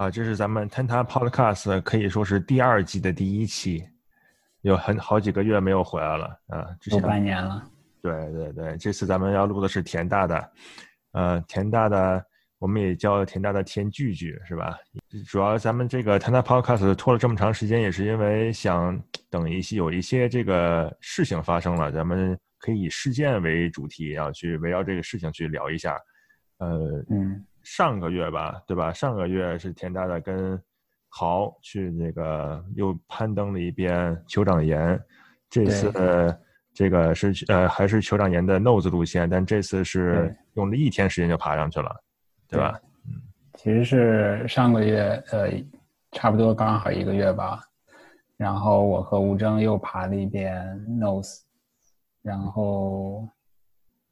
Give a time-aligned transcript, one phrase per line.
[0.00, 3.86] 啊，这是咱们 Tenta Podcast 可以说是第二季的第一期，
[4.62, 7.70] 有很好几个月没有回来了啊，有半年了。
[8.00, 10.52] 对对对，这次咱们要录的是田大的，
[11.12, 12.24] 呃，田大的
[12.58, 14.74] 我们也叫田大的田聚聚是吧？
[15.28, 18.98] 主要咱们这个 Tenta Podcast 拖了这么长时间，也是因为想
[19.28, 25.94] 等一些有一些这个事情发生了，咱们可以以事件为主题，然后去围绕这个事情去聊一下，
[26.56, 27.44] 呃，嗯。
[27.72, 28.92] 上个月吧，对吧？
[28.92, 30.60] 上个月是田大大跟
[31.08, 35.00] 豪去那个又攀登了一遍酋长岩，
[35.48, 36.36] 这次
[36.74, 41.94] 这个是呃还是酋长岩的 nose 路线，但这次是用了一天时间就爬上去了，
[42.48, 42.76] 对吧？
[43.06, 43.22] 嗯，
[43.54, 45.52] 其实是上个月呃
[46.10, 47.62] 差不多刚好一个月吧，
[48.36, 50.60] 然后我和吴征又爬了一遍
[50.98, 51.42] nose，
[52.20, 53.28] 然后。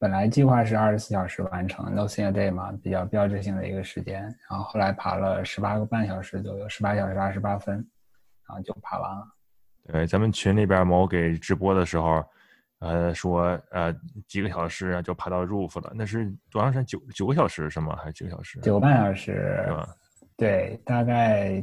[0.00, 4.22] 本来计划是二十四小时完成，no single day 嘛，比较标志性的一个时间。
[4.48, 7.74] 然后后来爬了十八个半小时左右，十八小时二十八分，
[8.46, 9.26] 然后就爬完了。
[9.86, 12.24] 对，咱们群里边某给直播的时候，
[12.78, 13.92] 呃，说呃
[14.28, 16.86] 几个小时就爬到 roof 了，那是多长时间？
[16.86, 17.96] 九九个小时是吗？
[17.96, 18.60] 还是几个小时？
[18.60, 19.88] 九个半小时，是吧？
[20.36, 21.60] 对，大概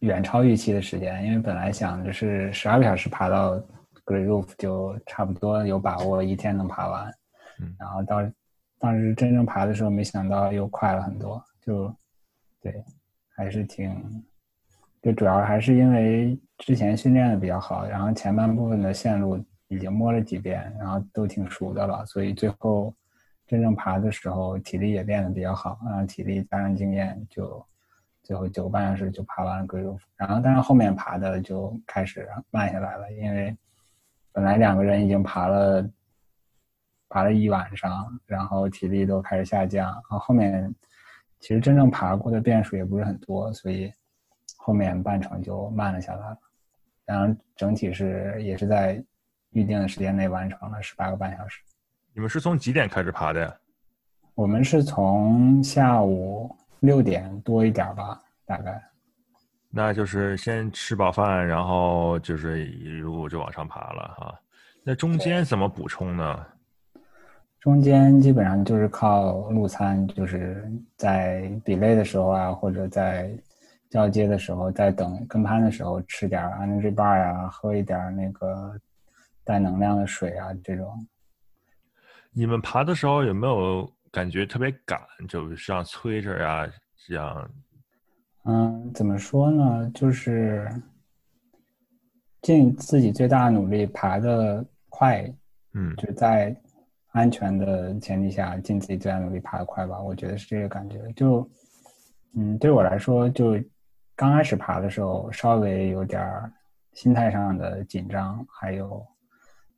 [0.00, 3.56] 远超预期的时间，因为本来想着是十二个小时爬到
[4.04, 7.12] great roof 就差不多有把握一天能爬完。
[7.78, 8.18] 然后到
[8.78, 11.94] 当时真正爬的时候，没想到又快了很多，就
[12.60, 12.84] 对，
[13.34, 14.24] 还是挺，
[15.00, 22.94] 就主要还是因为之前训练的比较好，然后前半部分的线路已经摸了几遍，然后都挺熟的了，所以最后
[23.46, 27.64] 真正爬的时候体力也练得比较好，然后体力加上经验，就
[28.22, 29.98] 最后九个半小时就爬完了龟肉。
[30.16, 33.56] 然后但是后面爬的就开始慢下来了，因为
[34.32, 35.88] 本来两个人已经爬了。
[37.08, 40.74] 爬了一晚上，然后体力都开始下降，然后后面
[41.40, 43.92] 其实真正爬过的变数也不是很多，所以
[44.56, 46.38] 后面半程就慢了下来了。
[47.04, 49.02] 然后整体是也是在
[49.50, 51.60] 预定的时间内完成了十八个半小时。
[52.12, 53.54] 你们是从几点开始爬的呀？
[54.34, 58.82] 我们是从下午六点多一点吧，大概。
[59.70, 64.34] 那就是先吃饱饭，然后就是一路就往上爬了哈。
[64.82, 66.46] 那中间怎么补充呢？
[67.66, 73.36] 中间基本上就是靠路餐，就是在 delay 的时候啊，或者在
[73.90, 78.80] 交接的时候，在等跟攀的时候吃点 energy bar 呀，喝一点那个
[79.42, 81.08] 带能量的水啊，这种。
[82.30, 86.70] 你们爬的时候有没有感觉特别赶，就是像催着呀
[87.04, 87.50] 这样？
[88.44, 89.90] 嗯，怎么说呢？
[89.92, 90.70] 就是
[92.42, 95.28] 尽自己最大的努力爬的快，
[95.74, 96.56] 嗯，就在。
[97.16, 101.00] 安全的前提下，尽自己最大努力爬得快吧，我觉得是这个感觉。
[101.16, 101.48] 就，
[102.34, 103.58] 嗯，对我来说，就
[104.14, 106.22] 刚开始爬的时候，稍微有点
[106.92, 109.02] 心态上的紧张，还有，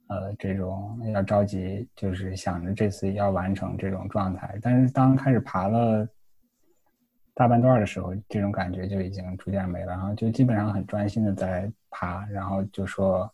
[0.08, 4.58] 呃，这种要着急，就是想着这次要完成这种状态。
[4.60, 6.04] 但是当开始爬了
[7.34, 13.30] 大半段的时候，这种感觉就已经逐渐没了，然后就基本上很专心的在爬，然后就说。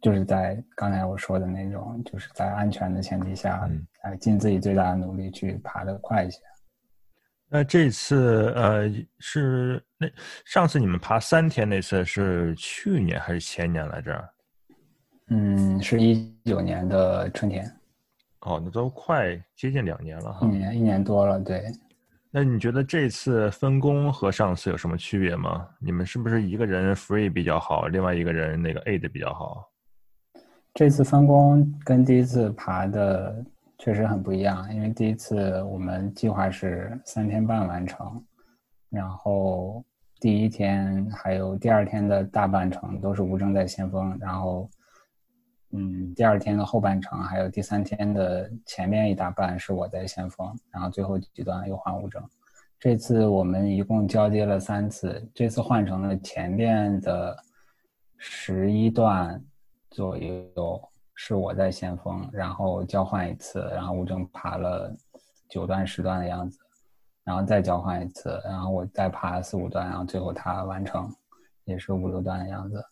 [0.00, 3.68] 就是在刚才我说的那种，就是在安全的前提下，
[4.04, 6.38] 来尽自己最大的努力去爬得快一些。
[7.50, 8.82] 那这次呃
[9.18, 10.06] 是那
[10.44, 14.28] 上次你们爬三天那次是去年还是前年来着？
[15.30, 17.64] 嗯，是一九年的春天。
[18.40, 20.46] 哦，那都快接近两年了哈。
[20.46, 21.64] 一年一年多了，对。
[22.30, 25.66] 那你觉得这次分工和上次有什么区别吗？
[25.80, 29.67] 你们是不是一个人 free 比较好，另外一个人那个 aid 比较好？
[30.78, 33.44] 这次分工跟第一次爬的
[33.78, 38.24] 确实很不一样，因为第一次我们计划是三天半完成，
[38.88, 39.84] 然后
[40.20, 44.70] 第一天还有第二天的大半程都是吴征在先锋，然后，
[45.72, 52.22] 嗯，第二天的后半程还有第三天的前面一大半是我在先锋，然后最后几段又换吴征。
[52.78, 57.36] 这次我们一共交接了三次，这次换成了前面的
[58.16, 59.42] 十一段。
[59.90, 60.80] 左右
[61.14, 64.94] 是我在先锋，然后交换一次，然后吴征爬了
[65.48, 66.58] 九段十段的样子，
[67.24, 71.10] 然后再交换一次，然后我再爬四五段，然后最后他完成
[71.64, 72.84] 也是五六段的样子。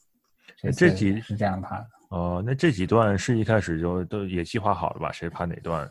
[0.77, 2.43] 这几是这样爬的哦？
[2.45, 5.13] 那这几段是一开始就都也计划好了吧？
[5.13, 5.89] 谁爬哪段？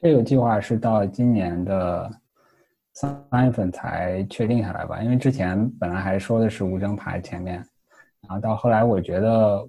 [0.00, 2.10] 这个计划是到今年的
[2.94, 5.02] 三月份才确定下来吧？
[5.02, 7.56] 因为之前本来还说的是吴征爬前面，
[8.22, 9.68] 然后到后来我觉得。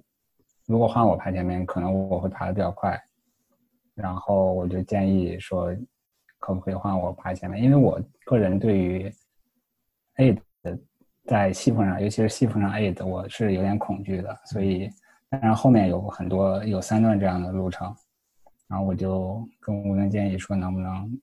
[0.70, 2.96] 如果换我排前面，可能我会爬的比较快，
[3.92, 5.74] 然后我就建议说，
[6.38, 7.60] 可不可以换我爬前面？
[7.60, 9.12] 因为我个人对于
[10.18, 10.38] aid
[11.24, 14.40] 在细缝上，尤其是细缝上 aid，我是有点恐惧的。
[14.44, 14.88] 所以，
[15.28, 17.92] 当然后面有很多有三段这样的路程，
[18.68, 21.20] 然后我就跟吴能建议说，能不能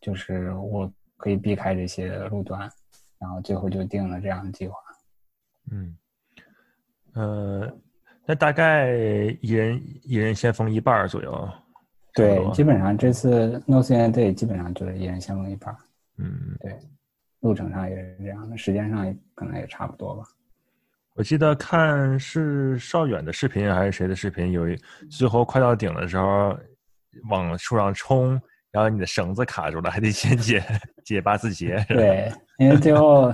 [0.00, 2.70] 就是我可以避开这些路段，
[3.18, 4.76] 然后最后就定了这样的计划。
[5.72, 5.96] 嗯，
[7.14, 7.76] 呃，
[8.26, 8.92] 那大概
[9.40, 11.48] 一人一人先封一半左右。
[12.14, 15.76] 对，基本上这次 No C N Day 基本上就是一人先封一半。
[16.16, 16.72] 嗯，对，
[17.40, 20.22] 路程上也是这样的，时间上可能也差不多吧。
[21.16, 24.76] 我记得看是邵远的视频还是谁的视频，有一
[25.10, 26.56] 最后快到顶的时候，
[27.28, 28.40] 往树上冲，
[28.70, 30.62] 然后你的绳子卡住了，还得先解
[31.04, 31.84] 解八字结。
[31.88, 33.32] 对，因为最后。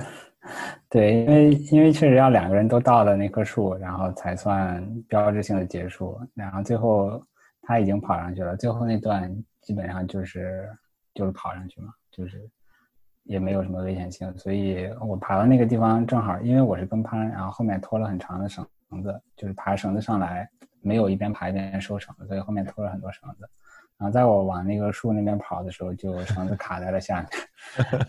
[0.88, 6.18] 对，因为因为确实要两个人都到了那棵树，然后才算标志性的结束。
[6.34, 7.22] 然后最后
[7.62, 10.68] 他已经跑上去了，最后那段基本上就是
[11.14, 12.48] 就是跑上去嘛，就是
[13.24, 14.36] 也没有什么危险性。
[14.38, 18.66] 所以我爬到那个地方正好，因为我是跟攀，然后后面拖了很长的绳
[19.02, 20.48] 子，就是爬绳子上来，
[20.80, 23.48] 没有一边爬一边收绳子，所以后面拖了很多绳子。
[24.00, 27.28] 然后在我往那个树那边跑的时候，就绳子卡在了下面，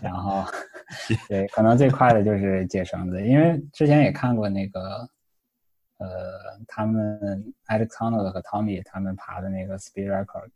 [0.00, 0.42] 然后，
[1.28, 5.06] 对，可能最快的就是解绳子，因为之前也看过那个，
[5.98, 6.08] 呃，
[6.66, 10.48] 他们 Alex Honnold 和 Tommy 他们爬的那个 Speed Record，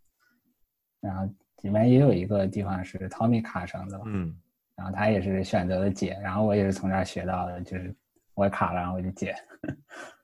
[1.03, 1.31] 然后
[1.61, 4.35] 里面也有一个地方是 Tommy 卡绳子，嗯，
[4.75, 7.95] 然后他也是选择了解，然后我也是从这儿学到的，就是
[8.33, 9.35] 我卡了，然后我就解。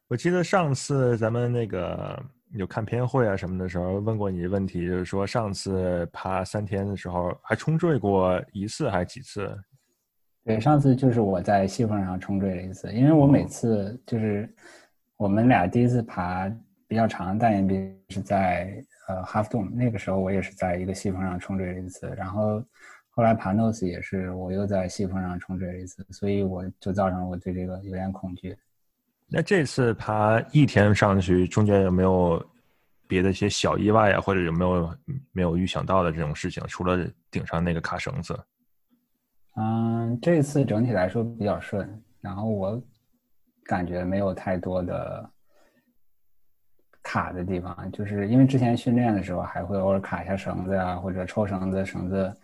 [0.09, 2.19] 我记得上次咱们那个。
[2.55, 9.55] 有看片会啊什么的时候问过你问题，就是说上次爬三天的时候还冲坠过一次还是几次？
[10.45, 14.53] 对，上次就是我在细缝上冲坠了一次，因为我每次就是
[15.17, 16.53] 我们俩第一次爬
[16.89, 22.63] 比较长的大岩壁是在呃 Half Dome，那个时候我也是在一个细缝上冲坠了一次，然后
[23.11, 28.57] 后来爬 Nose 也是我又在细缝上冲坠了一次，所以我就造成我对这个有点恐惧。
[29.29, 32.45] 那这次爬一天上去，中间有没有
[33.09, 34.97] 别的一些小意外啊，或者有没有
[35.33, 36.63] 没有预想到的这种事情？
[36.67, 38.39] 除了顶上那个卡绳子，
[39.57, 42.83] 嗯，这次整体来说比较顺，然后我
[43.65, 45.31] 感觉没有太多的
[47.03, 52.37] 卡的地方，就是因为之前训练的时候还会偶尔卡一下绳子呀，或者抽绳子，绳子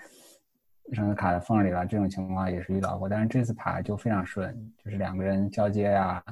[0.95, 3.09] 绳子卡在缝里了，这种情况也是遇到过。
[3.09, 6.23] 但是这次爬就非常顺，就是两个人交接呀。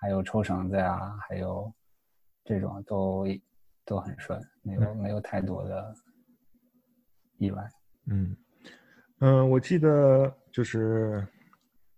[0.00, 1.72] 还有抽绳子呀，还有
[2.44, 3.26] 这种都
[3.84, 5.92] 都很顺，没有没有太多的
[7.38, 7.68] 意外。
[8.06, 8.36] 嗯
[9.18, 11.26] 嗯，我记得就是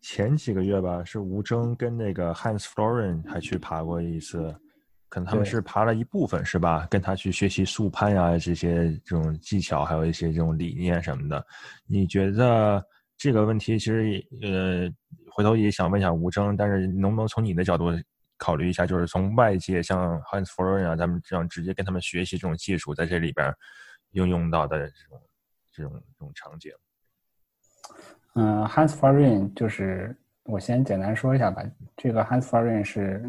[0.00, 4.50] 前几个月吧，是吴征跟那个 Hans Florin 还去爬过一次，
[5.11, 6.87] 可能他们是爬了一部分，是吧？
[6.91, 11.46] 跟他去学习速攀呀这些这种技巧，还有一些这种理念什么的。
[11.87, 12.82] 你觉得
[13.19, 14.91] 这个问题其实呃？
[15.41, 17.87] 回头也想问一下吴征，但是能不能从你的角度
[18.37, 23.51] 考虑一下，就是从外界像 Hans Florin 啊，咱们这样直接跟他们学习这种技术，在这里边
[24.11, 25.23] 应用到的这种
[25.73, 26.71] 这种这种场景。
[28.35, 30.15] 嗯，Hans Florin 就是
[30.45, 31.65] 我先简单说一下吧。
[31.97, 33.25] 这个 Hans Florin 是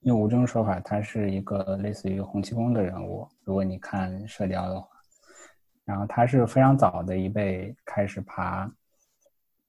[0.00, 3.28] 用吴征说法，他是一个类似于洪七公的人物。
[3.44, 4.88] 如果你看射雕的话，
[5.84, 8.66] 然后他是非常早的一辈开始爬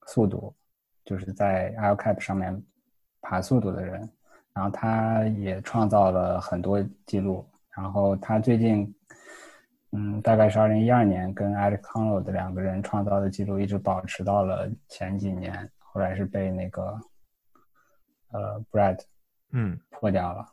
[0.06, 0.56] 速度。
[1.04, 2.62] 就是在 L Cap 上面
[3.20, 4.08] 爬速度的人，
[4.52, 7.46] 然后他也创造了很多记录。
[7.76, 8.94] 然后他最近，
[9.92, 15.70] 嗯，大概是二零一二年跟 Alex Honnold 的两个人创造的记录，一直保持到了前几年。
[15.78, 17.00] 后来是被那个
[18.30, 19.00] 呃 Brad
[19.52, 20.46] 嗯破掉了。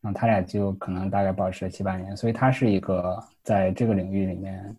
[0.00, 2.16] 然后他俩就可能大概保持了七八年。
[2.16, 4.76] 所以他是一个在这个领域里面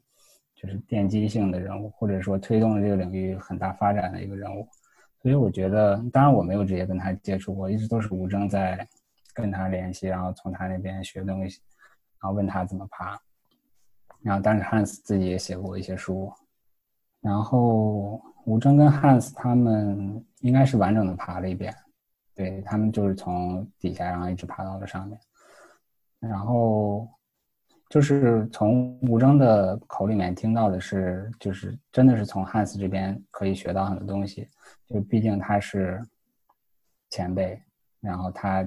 [0.55, 4.67] 就是奠基性的人物，或者说推动了这个领域很大发展的一个人物。
[5.21, 8.87] 所以我觉得，当然我没有直接跟他接触过，一直都是吴征在
[9.33, 11.61] 跟他联系，然后从他那边学东西，
[12.19, 13.19] 然后问他怎么爬。
[14.21, 16.31] 然后当时汉斯自己也写过一些书，
[17.21, 21.73] 然后吴征跟汉斯他们应该是完整的爬了一遍，
[22.35, 25.19] 对他们就是从底下然后一直爬到了上面，
[26.19, 27.07] 然后。
[27.91, 34.47] 就是从吴征的口里面听到的是，就是真的是从汉斯这边可以学到很多东西，
[34.87, 36.01] 就毕竟他是
[37.09, 37.61] 前辈，
[37.99, 38.65] 然后他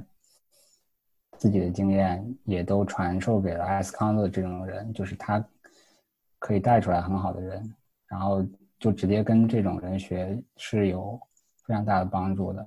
[1.38, 5.42] 自己的经验也都传授给了艾斯康的这种人，就是他
[6.38, 7.74] 可以带出来很好的人，
[8.06, 8.46] 然后
[8.78, 11.18] 就直接跟这种人学是有
[11.64, 12.66] 非常大的帮助的。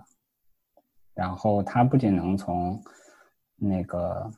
[1.14, 2.82] 然后他不仅能从
[3.58, 4.32] 那个。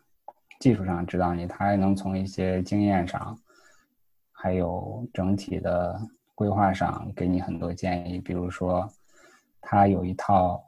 [0.60, 3.40] 技术上指导你，他还能从一些经验上，
[4.34, 5.98] 还有整体的
[6.36, 8.20] 规划上给你很多建议。
[8.20, 8.86] 比如说，
[9.62, 10.62] 他有一套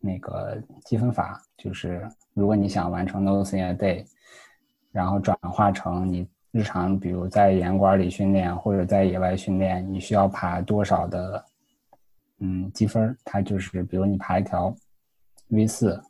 [0.00, 4.04] 那个积分法，就是如果你想完成 Nose in a Day，
[4.90, 11.44] 然后转化成你日常，比如在严管里训练或者在野外训练，你需要爬多少的
[12.40, 13.16] 嗯积分？
[13.24, 14.74] 它就是比如你爬一条
[15.50, 16.02] V 四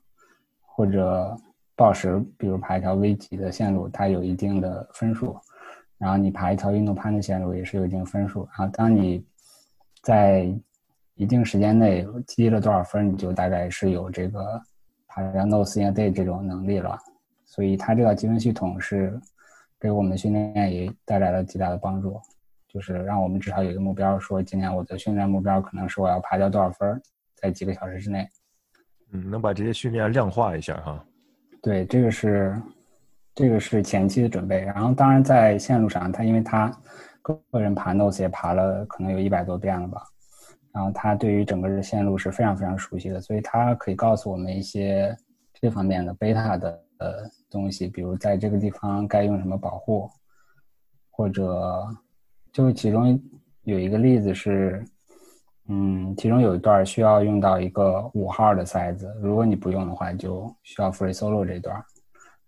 [0.63, 1.37] 或者。
[1.77, 5.35] 报时，比如爬一条 V 级的线路，它有一定的分数；
[5.99, 8.49] 然后你爬一条运动攀的线路也是有一定分数。
[8.57, 9.25] 然后当你
[10.03, 10.55] 在
[11.15, 14.61] 一定时间内积了多少分，你就大概是有这个
[15.09, 16.99] 爬 Nose in a Day 这种能力了。
[17.45, 19.21] 所以它这个积分系统是
[19.79, 22.21] 给我们训练也带来了极大的帮助，
[22.69, 27.01] 就是让我们至少有一个目标，说今年我的训练目标可能是我要爬掉多少分，
[27.35, 28.29] 在几个小时之内。
[29.13, 31.05] 嗯，能把这些训练量化一下哈。
[31.65, 32.61] 对，这个是，
[33.35, 34.61] 这个是前期的准备。
[34.61, 36.71] 然后，当然在线路上，他因为他
[37.23, 40.03] 个人爬 Nose 也爬了，可能有一百多遍了吧。
[40.75, 45.17] 然后他对于整个的线路是非常非常熟悉的，所以他可以告诉我们一些
[45.55, 50.11] 这方面的贝塔的呃东西，比如在这个地方该用什么保护，
[51.11, 51.83] 或者
[52.53, 53.19] 就其中
[53.63, 54.85] 有一个例子是。
[55.69, 61.83] 嗯，其中有一段需要用到一个五号的塞子，如果你不用的话，就需要 free solo 这段。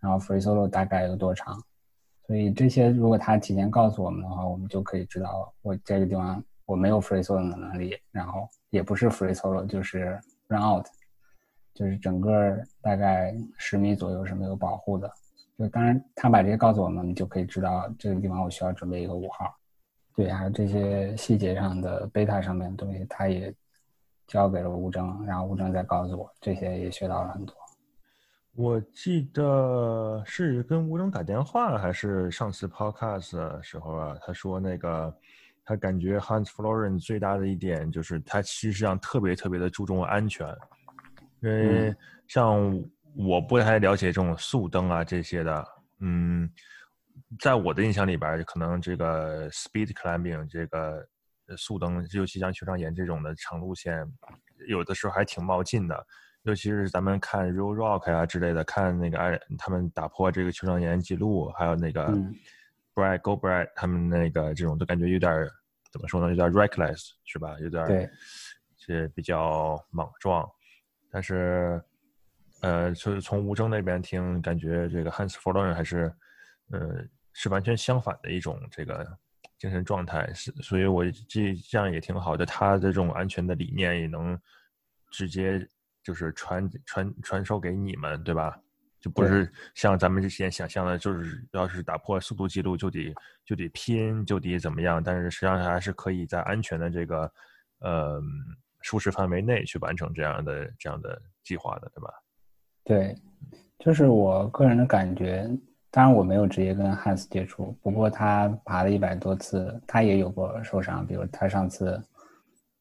[0.00, 1.58] 然后 free solo 大概有多长？
[2.26, 10.84] 所以这些如果他提前告诉我们的话，我们就可以知道我这个地方我没有 free solo 的能力，然后也不是 free solo 就是 run out，
[11.72, 15.10] 就是整个大概十米左右是没有保护的。
[15.58, 19.56] 就当然他把这些告诉我们，我们就可以知道这个地方我需要准备一个五号。
[20.16, 23.54] 对，还有这些细节上的贝塔上面的东西，他也
[24.26, 27.54] 交给了吴征，然后吴征再告诉我，这些也学到了很多。
[28.54, 34.16] 我记得是跟吴征打电话，还是上次 podcast 的时候啊？
[34.22, 35.14] 他说那个
[35.62, 40.48] 他感觉 Hans Floren 最大的一点就是他其实上特别特别的注重安全，
[41.42, 41.94] 因为
[42.26, 42.82] 像
[43.14, 45.68] 我不太了解这种速登啊这些的，
[46.00, 46.50] 嗯。
[47.40, 51.06] 在我的印象里边，可能这个 speed climbing 这个
[51.56, 54.06] 速登，尤其像球场岩这种的长路线，
[54.68, 56.06] 有的时候还挺冒进的。
[56.42, 62.06] 尤其是咱们看 Real Rock 啊之类的，看那个哎，他们打破这个球场岩记录，还有那个
[62.94, 65.48] Brad Go Brad 他们那个这种，都感觉有点
[65.90, 66.28] 怎么说呢？
[66.28, 67.56] 有点 reckless 是吧？
[67.60, 68.10] 有点
[68.76, 70.48] 是比较莽撞。
[71.10, 71.82] 但是，
[72.60, 76.12] 呃，就是从吴征那边听，感觉这个 Hans Floren 还是。
[76.72, 79.06] 呃，是完全相反的一种这个
[79.58, 82.44] 精神状态，是，所以我这这样也挺好的。
[82.44, 84.38] 他的这种安全的理念也能
[85.10, 85.64] 直接
[86.02, 88.58] 就是传传传授给你们，对吧？
[88.98, 97.32] 就不是像咱们之前想象的，就是要是打破速度记录就得就得拼就得怎么样，但是实际上还是可以在安全的这个
[97.78, 98.20] 呃
[98.80, 102.10] 舒适范围内去完成这样的这样的计划的，对吧？
[102.82, 103.16] 对，
[103.78, 105.48] 就是我个人的感觉。
[105.96, 111.06] 当然我没有直接跟汉斯接触，不过他爬了一百多次，他也有过受伤。
[111.06, 111.98] 比如他上次，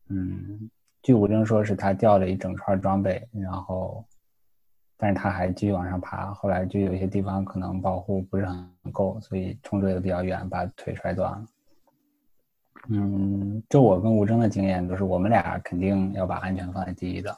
[0.10, 0.70] 嗯，
[1.02, 4.04] 据吴征说是他掉了一整串装备，然后，
[4.98, 6.34] 但是他还继续往上爬。
[6.34, 11.46] 后来就有些地方可能保护不是很够，所以冲坠的比较远，把腿摔断了。
[12.90, 17.34] 嗯，就我跟吴征的经验，都是我们俩肯定要把安全放在第一的。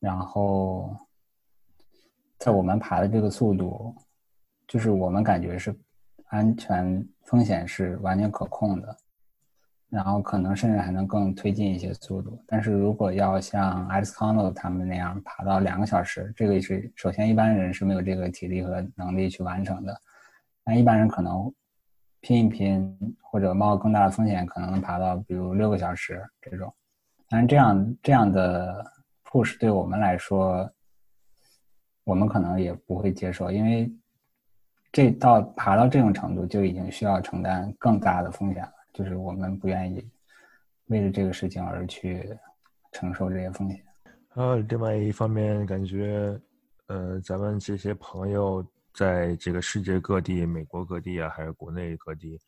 [0.00, 0.96] 然后，
[2.38, 3.94] 在我们爬的这个速度。
[4.72, 5.78] 就是我们感觉是
[6.28, 8.96] 安全风险是完全可控的，
[9.90, 12.42] 然后可能甚至还能更推进一些速度。
[12.46, 19.94] 但是如果要像 Alex c o n o 他们那样爬到两个小时，这个是首先一般人是没有这个体力和能力去完成的。
[20.64, 21.52] 那一般人可能
[22.22, 26.72] 拼一拼或者冒更大的风险，可能能爬到比如六个小时这种。
[27.28, 28.82] 但是这样这样的
[29.22, 30.66] push 对我们来说，
[32.04, 33.92] 我们可能也不会接受，因为。
[34.92, 38.72] 这到爬到这种程度，就已经需要承担更大的风险了。
[38.92, 40.06] 就是我们不愿意
[40.88, 42.28] 为了这个事情而去
[42.92, 43.82] 承受这些风险。
[44.34, 46.38] 呃，另外一方面，感觉
[46.88, 52.38] 呃，咱们这些朋友在这个世界各地、美国各地啊，还是国内各地，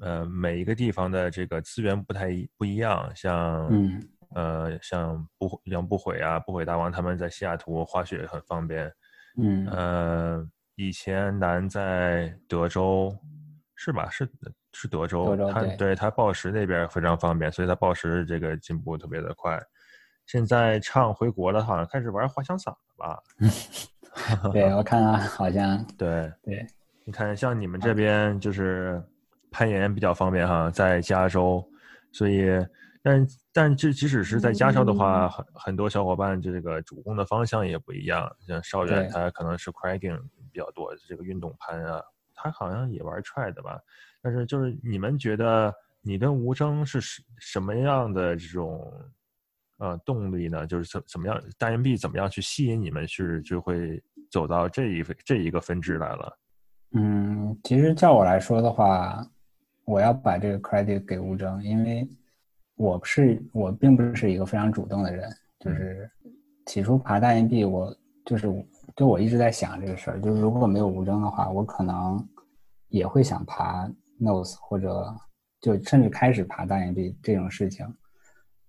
[0.00, 3.14] 呃，每一个地方的这个资源不太不一样。
[3.14, 4.02] 像嗯
[4.34, 8.90] 呃，像不杨不悔啊，不悔大王他们在西雅图滑雪很方便。
[9.36, 10.50] 嗯呃。
[10.78, 13.12] 以前南在德州，
[13.74, 14.08] 是吧？
[14.10, 14.30] 是
[14.72, 19.60] 是德州，他对他报时那边非常方便，所以他报时这个进步特别的快。
[20.26, 23.20] 现在唱回国了，好像开始玩滑翔伞了吧？
[24.52, 26.64] 对，我看啊，好像 对对。
[27.04, 29.02] 你看，像你们这边就是
[29.50, 31.68] 攀岩比较方便哈，在加州，
[32.12, 32.46] 所以，
[33.02, 40.20] 但但这即使是在加州的话，很很多小伙伴这个主攻的方向也不一样，像少远他可能是 cragging
[40.58, 42.02] 比较多，这个运动攀啊，
[42.34, 43.80] 他好像也玩 try 的吧，
[44.20, 45.72] 但是就是你们觉得
[46.02, 48.92] 你跟吴征是什什么样的这种
[49.78, 50.66] 呃动力呢？
[50.66, 56.38] 就是怎怎么样大岩壁怎么样去吸引你们是就会走到这一这一个分支来了？
[56.90, 59.24] 嗯，其实叫我来说的话，
[59.84, 62.08] 我要把这个 credit 给吴征，因为
[62.74, 65.30] 我不是我并不是一个非常主动的人。
[65.60, 66.10] 就是
[66.66, 68.48] 起初爬大岩壁，我就是
[68.96, 72.26] 就我一直在想这个事儿，就是如果没有吴征的话，我可能
[72.88, 73.88] 也会想爬
[74.20, 75.14] nose 或者
[75.60, 77.86] 就甚至开始爬大岩壁这种事情。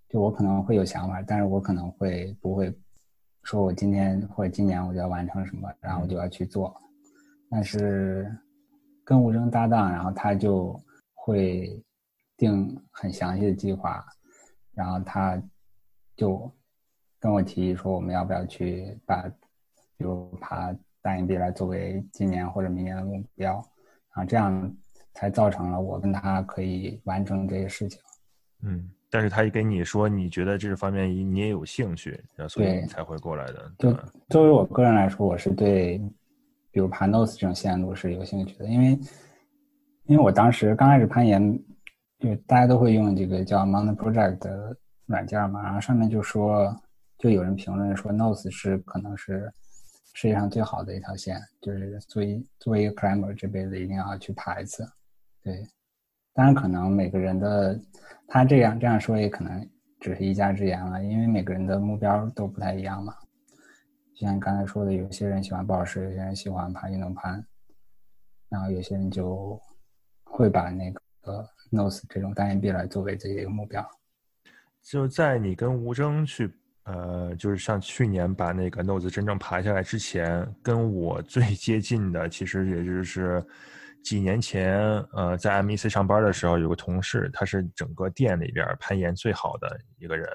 [0.07, 2.75] 就我可能会有想法，但是我可能会不会
[3.43, 6.75] 说我今天或者今年我就要完成什么，然后我就要去做。
[7.49, 8.35] 但是
[9.03, 10.79] 跟吴征搭档，然后他就
[11.13, 11.83] 会
[12.38, 14.03] 定很详细的计划，
[14.73, 15.41] 然后他
[16.15, 16.51] 就
[17.19, 19.23] 跟我提议说，我们要不要去把，
[20.00, 23.53] 比如爬大岩壁来作为今年或者明年的目标，
[24.15, 24.75] 然后这样
[25.13, 28.00] 才造成了我跟他可以完成这些事情。
[28.63, 33.72] 嗯，但是他也跟你说，你觉得这方面你也有兴趣，所以你才会过来的。
[33.77, 33.94] 就
[34.29, 36.01] 作为我个人来说，我是对。
[36.72, 39.00] 比如爬 Nose 这种线路是有兴趣的，因为
[40.06, 41.60] 因为我当时刚开始攀岩，
[42.20, 44.77] 就大家都会用这个叫 Mountain Project 的
[45.08, 46.72] 软件嘛，然后上面就说，
[47.18, 49.51] 就有人评论说 Nose 是可能是
[50.13, 54.85] 世界上最好的一条线，就是作为作为一个 climber 这辈子一定要去爬一次。
[55.41, 55.65] 对，
[56.33, 57.79] 当然可能每个人的
[58.27, 63.15] 他这样这样说也可能只是一家之言了，因为每个人的目标都不太一样嘛。
[64.15, 67.41] 就像刚才说的，有些人喜欢暴食，有些人喜欢爬运动攀，
[68.50, 69.57] 然后有些人就
[70.25, 73.89] 会把那个 nose 这种单眼壁来作为自己的一个目标。
[74.81, 76.53] 就在你跟吴征去，
[76.89, 83.45] 呃，就是像去年把那个 nose 真正爬下来之前，跟我最接近的，其实也就是
[84.03, 84.79] 几年前，
[85.13, 90.27] 呃，在 MEC 上班的时候，有个同事，他是整个店里边攀岩最好的一个人。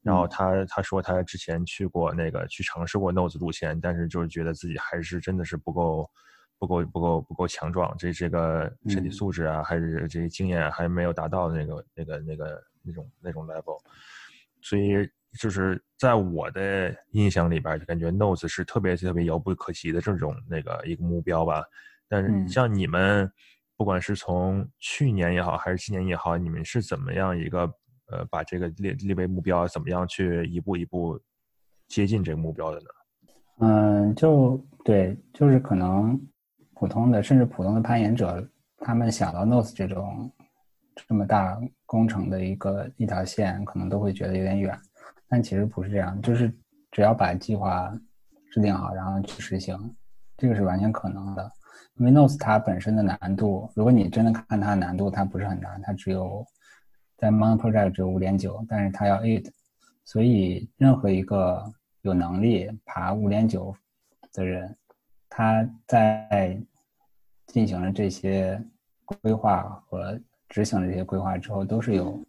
[0.00, 6.10] 然后他他说他之前去过那个去尝试过 nose 路线，但是就是觉得自己还是真的是不够
[6.58, 13.78] 不够不够不够强壮，这这个身体素质啊，还是这些经验还没有达到那个那个那个那种那种 level，
[14.60, 21.62] 所以就是在我的印象里边，就感觉 nose 是特别特别遥不可及的这种那个一个目标吧。
[22.08, 23.30] 但是像你们，
[23.76, 27.72] 不管是从去年也好，还是今年也好，你们是怎么样一个？
[28.10, 31.18] 呃，把这个列列为目标，怎么样去一步一步
[31.88, 32.86] 接近这个目标的呢？
[33.60, 36.20] 嗯，就对，就是可能
[36.74, 38.46] 普通的，甚至普通的攀岩者，
[38.80, 40.30] 他们想到 nose 这种
[40.94, 44.78] 这么大工程的一个一条线，可能都会觉得有点远。
[45.32, 46.52] 但其实不是这样，就是
[46.90, 47.90] 只要把计划
[48.50, 49.96] 制定好，然后去实行，
[50.36, 51.50] 这个是完全可能的。
[51.94, 56.46] 因为 Notes 它本身的难度，如果你真的看它的难度，它不是很难，它只有。
[57.16, 59.48] 在 Mount Project 只有五点九，但是它要 eight，
[60.04, 63.72] 所以任何一个有能力爬五点九
[64.32, 64.76] 的人，
[65.28, 66.60] 他在
[67.46, 68.60] 进行了这些
[69.04, 72.20] 规划和执行了这些规划之后，都是有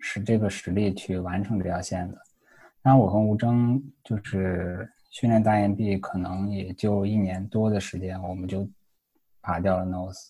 [0.00, 2.18] 使这个实力去完成这条线的。
[2.82, 8.68] 然后我和吴征就是训练大岩壁，可能也就一年多的时间，我们就
[9.42, 10.28] 爬掉了 nose。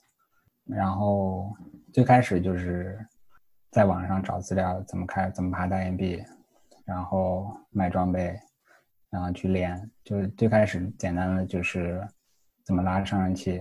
[0.64, 1.54] 然后
[1.92, 2.98] 最开始就是。
[3.72, 6.20] 在网上找资料，怎么开，怎么爬大岩壁，
[6.84, 8.36] 然后买装备，
[9.10, 9.88] 然后去练。
[10.02, 12.04] 就是最开始简单的就是
[12.64, 13.60] 怎么拉上升器，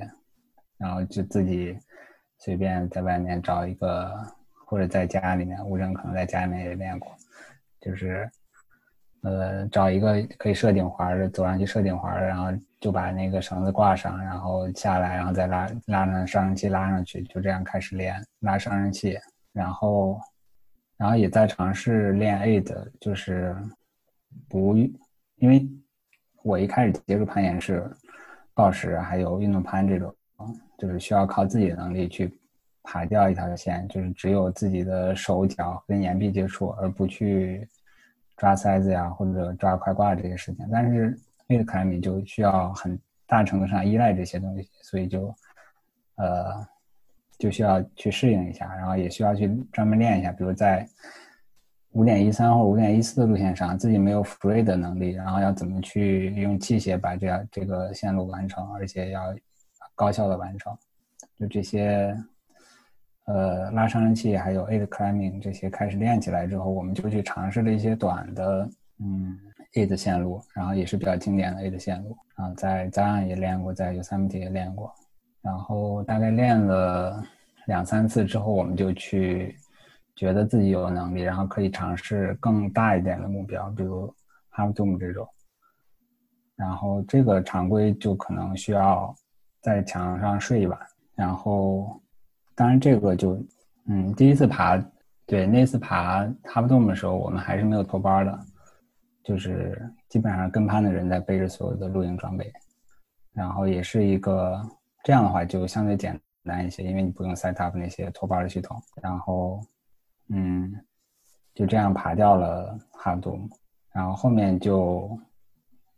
[0.80, 1.78] 然后就自己
[2.40, 4.12] 随便在外面找一个，
[4.66, 7.16] 或者在家里面，吴征可能在家里面也练过，
[7.80, 8.28] 就是
[9.22, 12.48] 呃找一个可以设顶环的，走上去设顶环，然后
[12.80, 19.18] 就把那个绳子挂上，然后下来，然后再拉拉上上升器拉上去，就这样开始练拉上升器。
[19.52, 20.20] 然后，
[20.96, 23.56] 然后也在尝试练 A 的，就是
[24.48, 24.76] 不，
[25.38, 25.68] 因为
[26.44, 27.84] 我一开始接触攀岩是
[28.54, 30.16] 暴食，还有运动攀这种，
[30.78, 32.32] 就是需要靠自己的能力去
[32.84, 37.68] 爬掉一条线，就是只有自己的手脚跟岩壁接触，而不去
[38.40, 40.68] 抓塞子呀或者抓快挂这些事情。
[40.72, 41.16] 但是
[41.50, 45.32] A 的凯米就需要很大程度上依赖这些东西，所以就
[46.16, 46.68] 呃。
[47.40, 50.86] 就需要去适应一下，然后也需要去专门练一下，比如在
[51.94, 59.34] 五点一三或五点一四的路线上，自己没有 free 的能力，然后要怎么去用器械把这样这个线路完成，而且要
[59.96, 60.78] 高效的完成，
[61.38, 62.14] 就这些
[63.30, 69.38] 呃拉上升器还有 aid climbing 这些开始练起来之后，我们就去尝试了一些短的嗯
[69.74, 74.92] aid 线路，然后也是比较经典的 aid 线路啊，在 Zion 也练过，在 Yosemite 也练过，
[75.44, 77.24] 然后大概练了
[77.68, 79.56] 两三次之后，我们就去
[80.16, 84.12] 觉得自己有能力，然后可以尝试更大一点的目标，比如
[84.56, 85.28] Half Dome 这种。
[86.56, 89.16] 然后这个常规就可能需要
[89.62, 90.78] 在墙上睡一晚，
[91.16, 92.02] 然后
[92.60, 93.42] 当然这个就
[93.88, 94.78] 嗯第一次爬，
[95.26, 98.38] 对那次爬哈布洞的时候，我们还是没有托班的，
[99.24, 102.52] 就是基本上跟攀的人在背着所有的露营装备，
[103.32, 104.62] 然后也是一个
[105.06, 109.62] 这样的话就相对简单一些，因为你不用 set up 那些托班的系统，然后
[110.28, 110.70] 嗯
[111.56, 113.50] 就这样爬掉了哈布洞，
[113.94, 115.18] 然后后面就。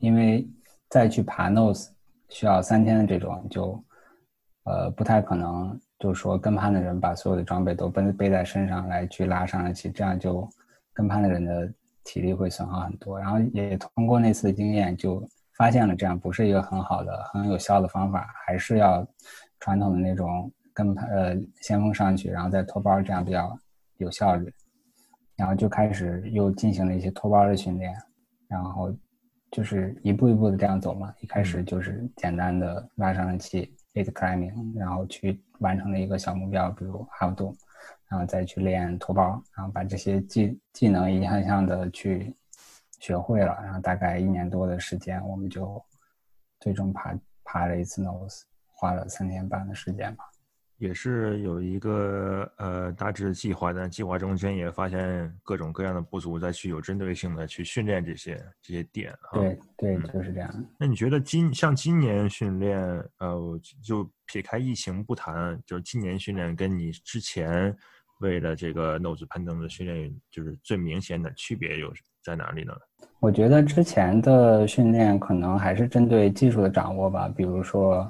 [0.03, 0.49] 因为
[0.89, 1.87] 再去爬 nose
[2.29, 3.83] 需要三天的这种，就
[4.63, 10.45] 呃不太可能，就是说跟攀的人把所有的装备都背背在身上来去拉上来去，这样就
[10.93, 11.71] 跟攀的人的
[12.03, 13.19] 体力会损耗很多。
[13.19, 15.23] 然后也通过那次的经验，就
[15.57, 19.07] 发现了这样不是一个很好的、很有效的方法，还是要
[19.59, 23.55] 传统的那种跟攀呃先锋上去，然后再脱包，这样比较
[23.97, 24.51] 有效率。
[25.35, 27.93] 然后就开始又进行了一些脱包的训练，
[28.47, 28.91] 然后。
[29.53, 37.55] 就是一步一步的这样走嘛，一开始就是简单的拉上了气，aid climbing，然后去完成了一个小目标，比如 half Do，
[38.07, 42.35] 然后再去练托包，然后把这些技技能一项项的去
[42.99, 45.83] 学会了，然后大概一年多的时间，我们就
[46.59, 50.30] 最终爬爬了一次 nose，花了三天半的时间吧。
[50.81, 59.13] 也是有一个呃大致的计划，但计划中间也发现各种各样的不足，再去有针对性的去训练这些这些点。
[59.31, 60.65] 对对，就是这样。
[60.79, 62.79] 那你觉得今像今年训练，
[63.19, 67.77] 呃，就撇开疫情不谈，就是今年训练跟你之前
[68.21, 72.73] 为了这个 nose 攀登的训练，就是最明显的区别有在哪里呢？
[73.19, 78.09] 我觉得之前的训练可能还是针对技术的掌握吧，比如说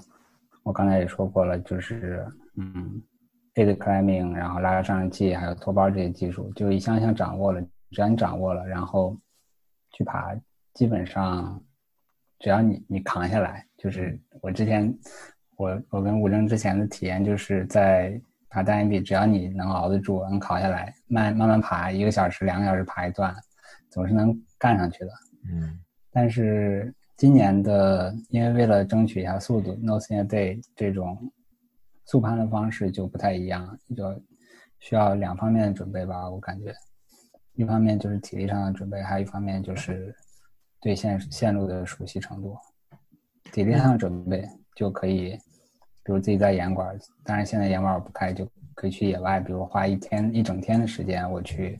[0.63, 2.25] 我刚才也说过了，就是。
[2.57, 3.01] 嗯
[3.55, 7.61] ，aid climbing，然后拉拉上器，还有托包这些技术，就一项项掌握了。
[7.91, 9.17] 只要你掌握了，然后
[9.93, 10.35] 去爬，
[10.73, 11.63] 基本上
[12.39, 14.93] 只要你你扛下来，就是我之前
[15.55, 23.33] 我我跟吴征之前的体验，就是在爬大岩壁，只要你能熬得住，能扛下来，慢慢慢爬，一个小时、两个小时爬一段，
[23.89, 25.11] 总是能干上去的。
[25.49, 25.79] 嗯，
[26.11, 31.15] 但是今年的，因为为了争取一下速度，no s i n g day 这种。
[32.03, 34.19] 速攀的方式就不太一样，就
[34.79, 36.27] 需要两方面的准备吧。
[36.27, 36.73] 我感觉，
[37.53, 40.11] 一方面就是体力上的准备，还有一方面就是
[40.81, 42.57] 对线线路的熟悉程度。
[43.51, 44.43] 体力上的准备
[44.75, 45.37] 就可以，
[46.03, 51.77] 比如自己在岩馆，当然现在岩馆不开，就可以去野外，比如花一天一整天的时间，我去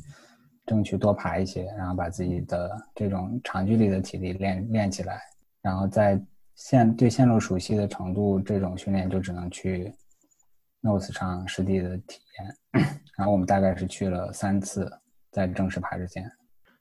[0.68, 5.20] 争取多爬一些，然后把自己的这种长距离的体力练练起来。
[5.62, 6.22] 然后在
[6.56, 9.94] 线对线路熟悉的程度，这种训练就只能去。
[10.84, 12.84] Nose 上实地的体验，
[13.16, 14.92] 然后我们大概是去了三次，
[15.30, 16.28] 在正式爬之前。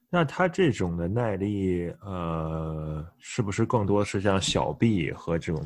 [0.08, 5.62] 那他这种的耐力，呃，是不是更多是像小臂和这种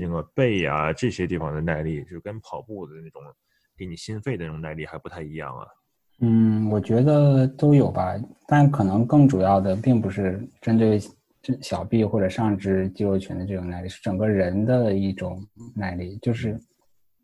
[0.00, 3.22] 那个背啊这些地方的耐力，就跟跑步的那种
[3.78, 5.64] 给你心肺的那种耐力还不太一样啊？
[6.22, 8.16] 嗯，我觉得都有吧，
[8.48, 11.08] 但可能更主要的并不是针对这
[11.42, 16.58] 这小臂或者上肢肌肉群的这种耐力，是整个人的一种耐力，就是。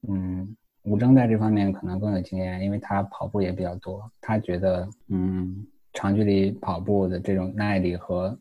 [0.09, 4.09] 嗯，吴征在这方面可能更有经验，因为他跑步也比较多。
[4.21, 8.39] 他觉得，嗯，长距离跑步的这种耐力和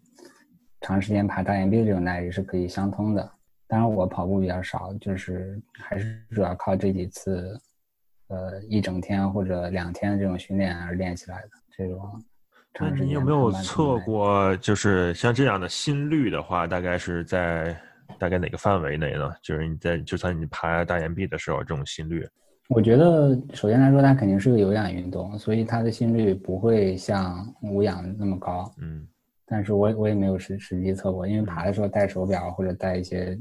[0.82, 3.32] 长时间爬大岩壁的这种耐力是可以相通的。
[3.68, 7.60] 当然，我跑步比较少，就是还是主要靠这几次，
[8.28, 12.24] 呃，一整天或者两天的这种训练而练起来的这种。
[12.80, 17.76] 那你有没有测过，就是像这样的心率的话，大概是在？
[18.20, 19.34] 大概哪个范围内呢？
[19.42, 22.26] 就是你在就算你爬大岩壁的时候，这种心率，
[22.70, 28.72] 我觉得首先来说，它肯定是个有氧运动，所以它的心率不会像无氧那么高。
[28.78, 29.06] 嗯，
[29.46, 33.38] 但是我我也没有实实际测过，因为爬的时候戴手表或者戴一些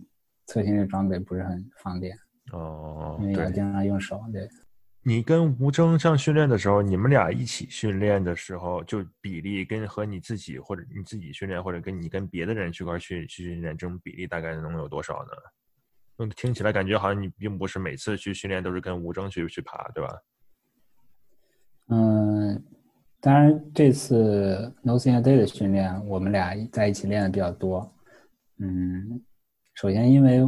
[0.46, 2.16] 测心率装备不是很方便。
[2.52, 4.48] 哦，因为要经常用手，对。
[5.06, 15.30] 你跟吴征上训练的时候，你们俩一起训练的时候，就比例跟和你自己或者你自己训练，或者跟你跟别的人去块去去训练，这种比例大概能有多少呢？
[16.16, 20.22] 嗯，听起来感觉好像你并不是每次去训练都是跟吴征去去爬，对吧？
[21.88, 22.64] 嗯，
[23.20, 27.94] 当然这次 No Thing a Day 的训练，我们俩在一起练的比较多。
[28.58, 29.22] 嗯，
[29.74, 30.40] 首先因为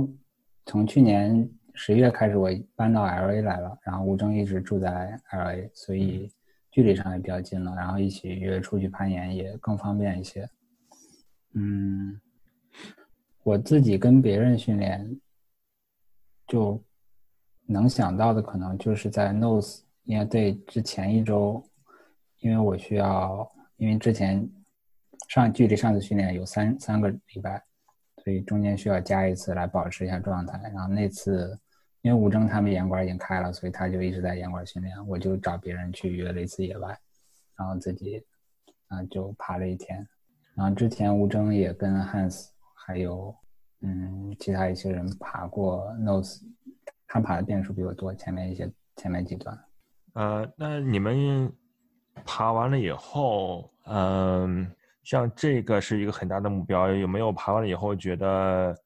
[0.64, 1.46] 从去年。
[1.76, 6.32] 十一月开始我搬到 L A 来了，然后吴征一直住在 L A，所以
[6.70, 10.48] 距离上也比较近了，然后一起约出去攀岩也更方便一些。
[11.52, 12.18] 嗯，
[13.42, 15.20] 我自己跟别人训练，
[16.46, 16.82] 就
[17.66, 21.62] 能想到的可能就是在 Nose 因为对之前一周，
[22.40, 24.48] 因为我需要，因为之前
[25.28, 27.62] 上距离上次训练有三三个礼拜。
[28.24, 31.56] 所以中间需要加一次来保持一下状态，然后那次
[32.06, 36.96] 因为吴征他们岩馆已经开了，所以他就一直在岩馆训练，我就找别人去约了一次野外，
[37.56, 38.24] 然后自己
[38.86, 40.06] 啊就爬了一天。
[40.54, 43.34] 然后之前吴征也跟 Hans 还有
[43.80, 46.42] 嗯其他一些人爬过 Nose，
[47.08, 49.58] 他爬的遍数比我多，前面一些前面几段。
[50.12, 51.52] 呃，那你们
[52.24, 54.70] 爬完了以后，嗯。
[55.02, 58.76] 像这个是一个很大的目标，有没有爬完了以后觉得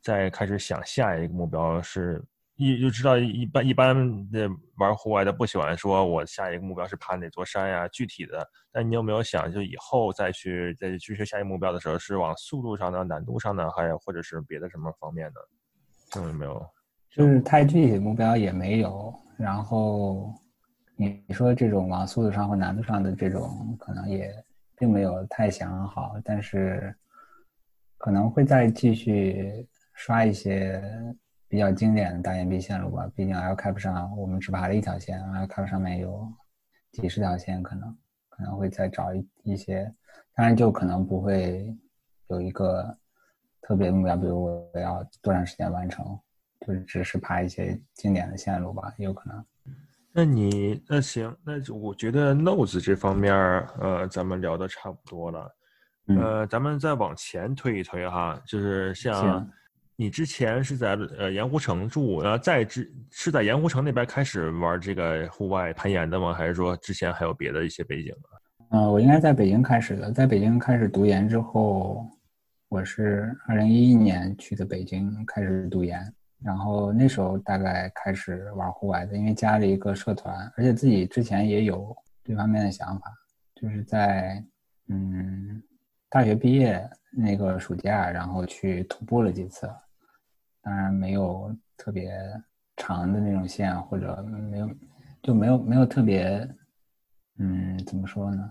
[0.00, 1.80] 再开始想下一个目标？
[1.80, 2.20] 是
[2.62, 7.88] 一就知道一般一般的玩户外的不喜欢说我下一个目标是爬哪座山呀？
[7.88, 16.20] 具体的，但你有没有想就以后再去再去追下一个目标的时候，是往速度上呢、难度上呢，还有或者是别的什么方面的？
[16.20, 16.64] 有没有？
[17.10, 19.12] 就是太具体的目标也没有。
[19.36, 20.32] 然后
[20.96, 24.32] 你说这种往速度上或难度上的这种，可能也。
[24.78, 26.92] 并没有太想好，但是
[27.98, 30.82] 可能会再继续刷一些
[31.52, 33.06] 比较经典的大岩壁线路吧。
[33.14, 36.26] 毕竟 L Cap 上我们只爬了一条线，L Cap 上面有
[36.92, 37.94] 几十条线，可能
[38.30, 39.84] 可能会再找一一些。
[40.34, 41.76] 当然，就可能不会
[42.28, 42.96] 有一个
[43.60, 46.18] 特别目标，比如我要多长时间完成，
[46.66, 49.44] 就是只是爬一些经典的线路吧，有可能。
[50.10, 53.34] 那你那行，那我觉得 nose 这方面
[53.78, 55.54] 呃，咱们聊的差不多了，
[56.18, 59.46] 呃，咱们再往前推一推哈，就是像
[60.02, 66.34] 你之前是在呃盐湖城住，然后在之是在盐湖城那边开始玩这个户外攀岩的吗？
[66.34, 68.34] 还是说之前还有别的一些背景啊？
[68.70, 72.04] 嗯，我应该在北京开始的，在北京开始读研之后，
[72.68, 76.00] 我是二零一一年去的北京开始读研。
[76.42, 83.04] 然后那时候大概开始玩户外的，因为加了一个社团，而且自己之前也有这方面的想法，
[83.54, 84.44] 就是在
[84.88, 85.62] 嗯
[86.10, 89.70] 大学毕业那个暑假，然后去徒步了几次，
[90.62, 92.10] 当然没有特别
[92.76, 94.70] 长的那种线，或者没有
[95.22, 96.48] 就没有没有特别
[97.38, 98.50] 嗯怎么说呢？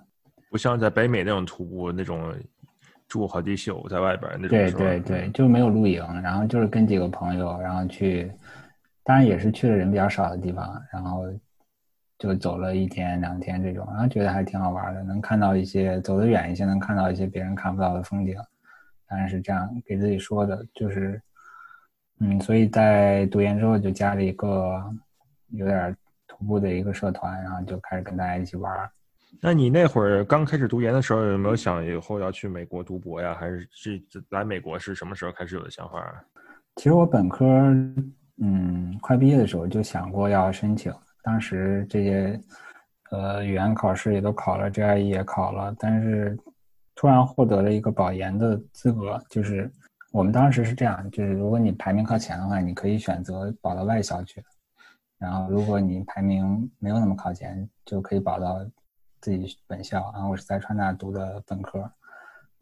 [0.50, 2.34] 不像在北美那种徒步那种。
[3.08, 8.32] 住好几宿在外边那种，对对对，就没有露营，然后就是跟几个朋友，然后去，
[9.04, 11.26] 当然也是去了人比较少的地方，然后
[12.18, 18.34] 就走了一天两天这种，然后觉得还挺好玩的，能看到一些走得远一些，能看到一些别人看不到的风景，
[19.06, 21.22] 当然是这样给自己说的，就是，
[22.22, 24.80] 嗯，所以在读研之后就加了一个
[25.50, 25.96] 有点
[26.28, 28.90] 徒步的一个社团，然后就开始跟大家一起玩。
[29.42, 33.36] 那你那会儿刚开始读研的时候，有没有想以后要去美国读博呀？
[33.40, 36.24] 还是是来美国是什么时候开始有的想法？
[36.76, 37.44] 其实我本科，
[38.38, 42.40] 嗯，快毕业的时候就想过要申请，当时这些，
[43.10, 46.38] 呃，语言考试也都考了，GRE 也考了，但是
[46.94, 49.72] 突然获得了一个保研的资格，就是
[50.12, 54.44] 我们当时是这样，就是如果你排名靠前的话，你可以选择保到外校去，
[55.18, 58.66] 然后如果你排名没有那么靠前，就可以保到。
[59.24, 61.88] 自己本校，然后我是在川大读的本科，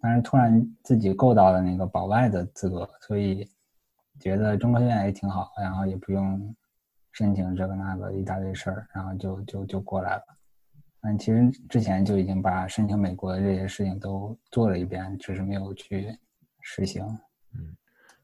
[0.02, 3.50] 但是突然自己够到了那个保外的资格，所以
[4.20, 6.54] 觉得中科院也挺好，然后也不用
[7.14, 10.24] 申请这个那个一大堆事儿，然后就就就过来了。
[11.04, 16.14] 嗯，其实之前就已经把申请美国的这些事情都做了一遍，只是没有去
[16.60, 17.08] 实行。
[17.56, 17.76] 嗯，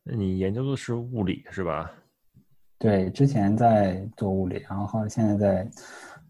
[0.03, 1.91] 那你研究的是物理是吧？
[2.77, 5.69] 对，之前在做物理，然后现在在。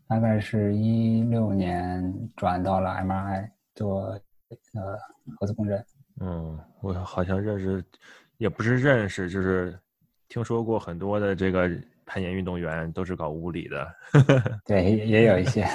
[0.07, 4.09] 大概是一六年转到了 MRI 做
[4.75, 4.95] 呃
[5.35, 5.83] 核磁共振。
[6.21, 7.83] 嗯，我好像认识，
[8.37, 9.75] 也不是认识，就是
[10.27, 11.67] 听说过很多的这个
[12.05, 13.95] 攀岩运动员都是搞物理的。
[14.63, 15.67] 对，也有一些，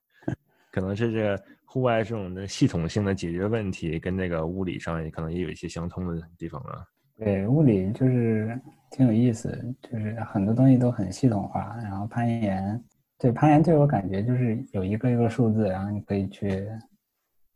[0.72, 6.82] 可能是这个户外这种的系统性的解决问题，跟那个物理上也可能也有一些相通的地方啊。
[7.14, 8.58] 对，物理就是
[8.90, 9.50] 挺有意思，
[9.82, 12.82] 就是很多东西都很系统化，然后攀岩。
[13.18, 16.66] 对攀岩，对我感觉就是有一个一个数字，然后你可以去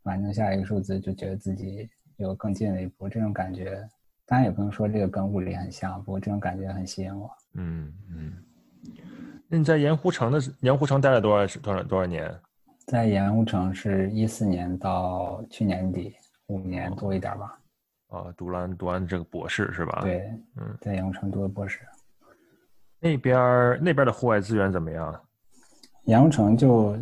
[0.02, 3.08] 完成下一个数字，就觉得自己有更近了一步。
[3.08, 3.82] 这种感觉，
[4.26, 7.30] 当然也不能说这个跟物理很像，不过这种感觉很吸引我。
[7.54, 8.32] 嗯嗯。
[9.48, 12.30] 那你在盐湖城的盐湖城待了多少多少多少年？
[12.86, 16.14] 在盐湖城是一四年到去年底，
[16.48, 17.58] 五年多一点吧。
[18.08, 20.00] 啊，读完读完这个博士是吧？
[20.02, 21.80] 对，嗯，在盐湖城读的博士。
[23.00, 25.18] 那边那边的户外资源怎么样？
[26.04, 26.96] 盐湖城就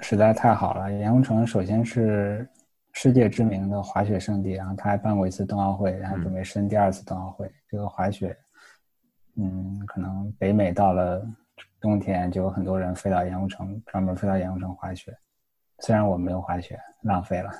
[0.00, 0.92] 实在太好了。
[0.92, 2.46] 盐湖城首先是
[2.92, 7.50] 世界知名的滑雪圣地，然后他还办过一次冬奥会，然后准备申第二次冬奥会。
[7.68, 8.36] 这个滑雪，
[9.36, 11.26] 嗯，可能北美到了
[11.84, 15.14] 冬天就有很多人飞到盐湖城，专门飞到盐湖城滑雪。
[15.80, 17.52] 虽然我没有滑雪，浪费了。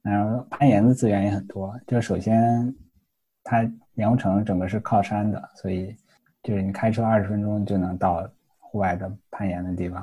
[0.00, 1.78] 然后攀岩的资源也很多。
[1.86, 2.74] 就首先，
[3.42, 5.94] 它盐湖城整个是靠山的，所以
[6.42, 8.26] 就是你开车二十分钟就能到
[8.58, 10.02] 户外的攀岩的地方。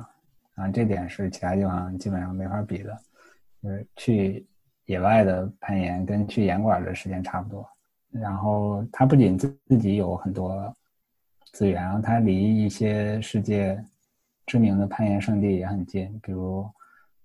[0.54, 2.96] 啊，这点是其他地方基本上没法比的。
[3.64, 4.48] 就是去
[4.86, 7.68] 野外的攀岩跟去岩馆的时间差不多。
[8.12, 10.76] 然后它不仅自自己有很多
[11.52, 13.84] 资源，然后它离一些世界
[14.46, 16.70] 知名的攀岩圣地也很近，比如。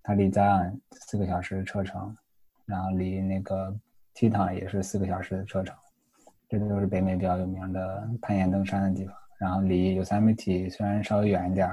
[0.09, 2.17] 它离 Zion 四个小时的车程，
[2.65, 3.77] 然后离那个
[4.15, 5.75] Teton 也是四个小时的车程，
[6.49, 9.13] 这都是北美比较有名的攀岩登山的地方。
[9.41, 11.69] 然后离 Yosemite 虽然稍微远一点，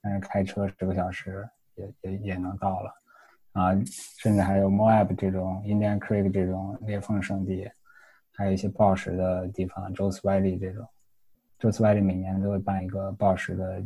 [0.00, 2.90] 但是开车十个小时也也也能到了。
[3.52, 3.74] 啊，
[4.22, 7.70] 甚至还有 Moab 这种 Indian Creek 这种裂缝圣地，
[8.32, 10.88] 还有一些暴食的地方，Joe's Valley 这种
[11.60, 13.82] ，Joe's Valley 每年都会办一个暴食的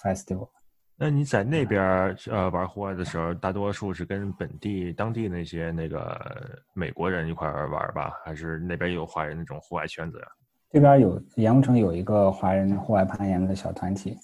[0.00, 0.48] festival。
[0.96, 10.26] 那你在那边呃玩户外的时候，大多数是跟本地当地那些那个美国人一块玩吧，还是那边有华人那种户外圈子呀？
[10.70, 14.16] 这边有盐湖城有一个华人户外攀岩的小团体，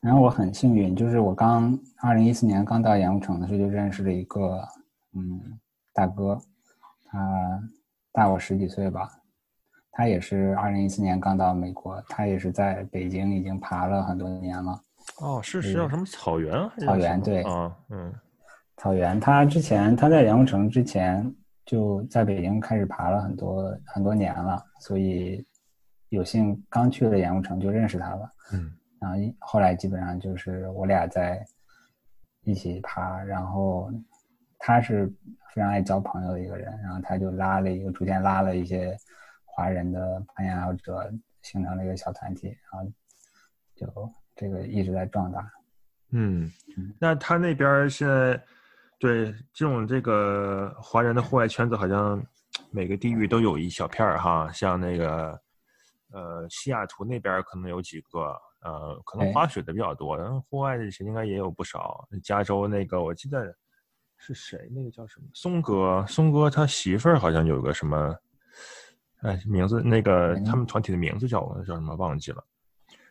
[0.00, 4.62] 然后我很幸运，就是我刚二零一四年刚到盐湖城的时候就认识了一个
[5.14, 5.58] 嗯
[5.94, 6.38] 大哥，
[7.06, 7.62] 他
[8.12, 9.10] 大我十几岁吧，
[9.92, 14.82] 他也是二零一四年刚到美国，他也是在北京已经爬了很多年了。
[15.20, 16.52] 哦，是是叫什么草原？
[16.78, 18.12] 草原对，啊嗯，
[18.76, 19.20] 草原。
[19.20, 21.30] 他之前他在盐湖城之前
[21.66, 25.44] 就在北京开始爬了很多很多年了，所以
[26.08, 28.30] 有幸刚去了盐湖城就认识他了。
[28.54, 31.44] 嗯，然后后来基本上就是我俩在
[32.44, 33.90] 一起爬，然后
[34.58, 35.06] 他是
[35.52, 38.96] 非常爱交朋友的一个人，然后他就拉了一个，逐渐拉了一些
[39.52, 41.12] 华人的攀岩爱好者，
[41.42, 42.92] 形成了一个小团体，然后
[43.74, 44.12] 就。
[44.34, 45.46] 这个一直在壮大，
[46.12, 46.50] 嗯，
[46.98, 48.42] 那他那边现在
[48.98, 52.20] 对这种这个华人的户外圈子，好像
[52.70, 55.38] 每个地域都有一小片儿哈，像那个
[56.12, 62.08] 呃西雅图那边可能有几个，呃，可能滑雪的比较多，然后户外的应该也有不少。
[62.24, 63.54] 加州那个我记得
[64.16, 64.66] 是谁？
[64.74, 65.26] 那个叫什么？
[65.34, 68.16] 松哥，松哥他媳妇儿好像有个什么，
[69.22, 72.44] 哎，名字那个他们团体的名字叫叫什么忘记了。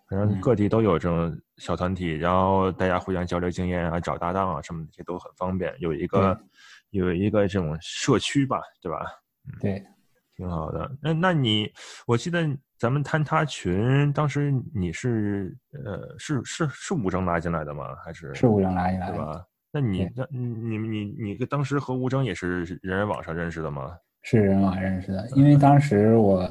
[0.10, 5.74] 反正各地都有这种小团体，然后大家互相交流经验啊，找搭档啊什么的，这都很方便。
[5.80, 6.38] 有一个
[6.90, 9.06] 有一个这种社区吧，对吧？
[9.62, 9.82] 对，
[10.36, 10.92] 挺好的。
[11.02, 11.72] 那那你，
[12.06, 12.46] 我记得
[12.78, 17.96] 咱们坍塌群当时你是呃是是是吴征拉进来的吗？
[18.04, 19.46] 还是是吴征拉进来的，对吧？
[19.72, 23.96] 那你那你你你当时和吴征也是人人网上认识的吗？
[24.22, 26.50] 是人网认识的，因为当时我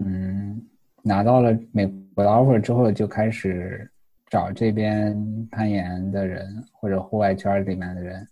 [0.00, 0.60] 嗯
[1.02, 1.86] 拿到了美。
[2.18, 3.88] 国的 offer 之后就开始
[4.26, 5.16] 找这边
[5.52, 8.26] 攀岩的人或者户外圈里面的人，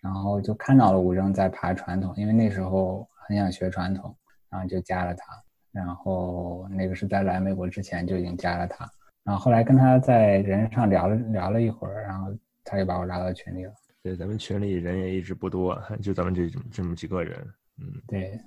[0.00, 4.12] 然后就看到了吴征在爬传统，因为那时候很想学传统，
[4.50, 5.24] 然后就加了他。
[5.70, 8.90] 然后那个是在来美国之前就已经加了他，
[9.22, 13.72] 然后后来跟他在人上聊了聊了一会儿，然后他就把我拉到群里了。
[14.02, 17.38] 对，咱们群里人也一直不多，就咱们这这么几个人。
[17.82, 18.40] 嗯，对。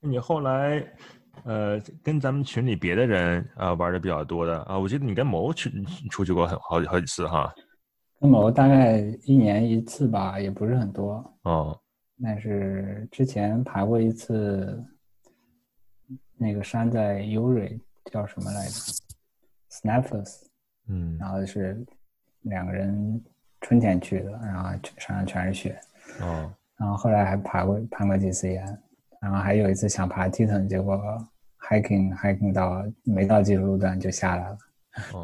[0.00, 0.84] 你后来？
[1.44, 5.70] 呃，跟咱们群里别的人啊玩的比较多的啊，我记得你跟某去
[6.10, 7.54] 出去过很好好几次哈。
[8.18, 11.24] 跟某大概一年一次吧，也不是很多。
[11.44, 11.80] 哦。
[12.20, 14.84] 但是之前爬过一次，
[16.36, 17.78] 那个山在 Uri
[18.10, 18.72] 叫什么来着
[19.70, 20.40] ？Snappers。
[20.88, 21.16] 嗯。
[21.20, 21.86] 然后是
[22.40, 23.24] 两个人
[23.60, 25.80] 春天去的，然后山上全是雪。
[26.20, 26.52] 哦。
[26.78, 28.64] 然后后来还爬过攀过几次岩。
[29.20, 30.96] 然后还有一次想爬 Teton，结果
[31.58, 34.58] hiking hiking 到没到技术路段就下来了，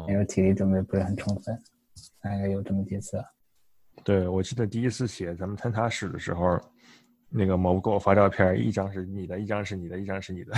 [0.09, 1.57] 因为体力准备不是很充分，
[2.21, 3.23] 大概有这么几次。
[4.03, 6.59] 对，我记得第一次写咱们坍塌史的时候，
[7.29, 10.53] 那个某给我发照片，一张是你的，一张是你的，一张是你的，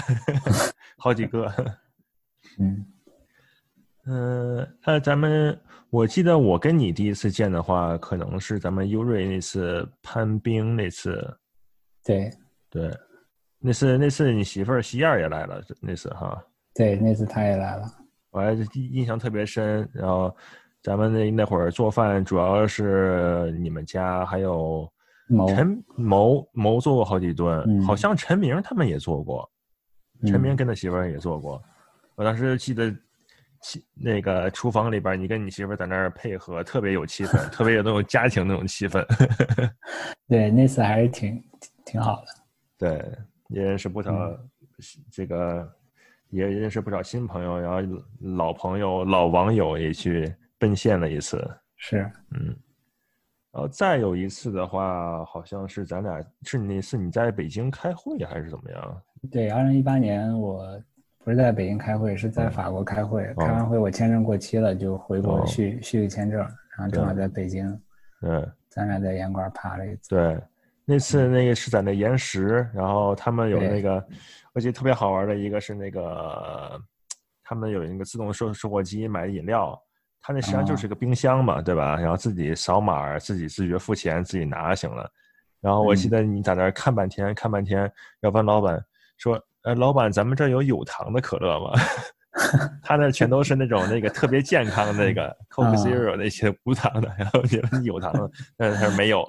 [0.98, 1.54] 好几个。
[2.58, 2.84] 嗯
[4.08, 11.22] 嗯，那咱们我记得我跟你第一次见的话，可能是咱们优瑞那次攀冰那次。
[12.04, 12.32] 对
[12.70, 12.92] 对。
[13.60, 16.40] 那次那次你媳妇儿西燕也来了，那次哈。
[16.76, 17.88] 对，那次她也来了，
[18.30, 19.90] 我还印象特别深。
[19.92, 20.34] 然后
[20.84, 24.88] 咱们那那会儿做饭，主要是你们家还有
[25.48, 29.50] 陈谋谋做过好几顿，好像陈明他们也做过，
[30.28, 31.60] 陈明跟他媳妇儿也做过。
[32.14, 32.96] 我当时记得
[33.94, 39.06] 那个厨房里边，你跟你媳妇在那儿配合，特别有气氛，特别有那种家庭那种气氛。
[40.28, 41.44] 对，那次还是挺
[41.86, 42.28] 挺好的。
[42.78, 43.12] 对，
[43.50, 44.38] 也认识不少
[45.12, 45.68] 这个，
[46.30, 51.44] 也认识不少新朋友，然后老朋友、老网友也去奔现了一次。
[51.76, 52.56] 是，嗯。
[53.52, 59.02] 然后再有一次的话，好像是咱俩是那次你在北京开会还是怎么样？
[59.32, 60.82] 对，二零一八年我。
[61.28, 63.22] 不是在北京开会，是在法国开会。
[63.36, 66.40] 开完会，我签证过期了，就回国续续个签证。
[66.40, 67.68] 然后正好在北京，
[68.22, 70.16] 嗯，咱俩在岩馆爬了一次。
[70.16, 70.42] 对，
[70.86, 74.02] 那次那个是在那岩石，然后他们有那个，
[74.54, 76.82] 我记得特别好玩的一个是那个，
[77.44, 79.78] 他们有一个自动售售货机买饮料，
[80.22, 81.98] 它那实际上就是个冰箱嘛，对吧？
[81.98, 85.06] 然后自己扫码，自己自觉付钱，自己拿就行了。
[85.60, 88.82] 然后我记得你在那看半天，看半天，要问老板
[89.18, 89.38] 说。
[89.68, 91.74] 呃，老板，咱们这有有糖的可乐吗？
[92.82, 97.42] 他那全都是那种那个特别健康的那个 Coke Zero 那些无糖的，然后
[97.78, 99.26] 你有糖的，但是他说没有。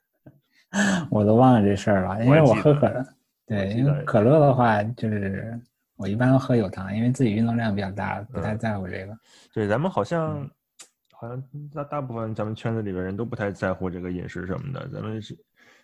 [1.10, 3.04] 我都忘了这事儿了，因为我喝可乐。
[3.46, 5.60] 对，因为可乐的话，就是
[5.96, 9.14] 我一般都喝有糖，因为自己运动量比较大，不太在乎这个。
[9.52, 10.48] 对，咱们好像
[11.12, 11.42] 好像
[11.74, 14.88] 大大部分咱们圈子里边人都不太在乎这个饮食什么的。
[14.88, 15.36] 咱们是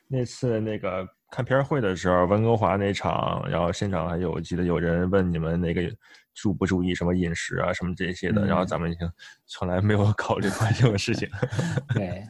[0.09, 1.07] 那次那个。
[1.32, 5.80] 看片会的时候，温哥华那场，然后现场还有，记得有人问你们那个
[6.34, 9.10] 注不注意什么饮食啊，什么这些的，然后咱们已经
[9.46, 11.26] 从来没有考虑过这种事情。
[11.96, 12.22] 对，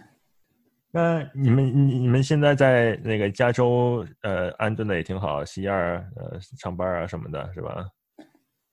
[0.92, 7.84] 那你们你你们现在在那个加州呃安顿的也挺好，西二呃上班啊什么的，是吧？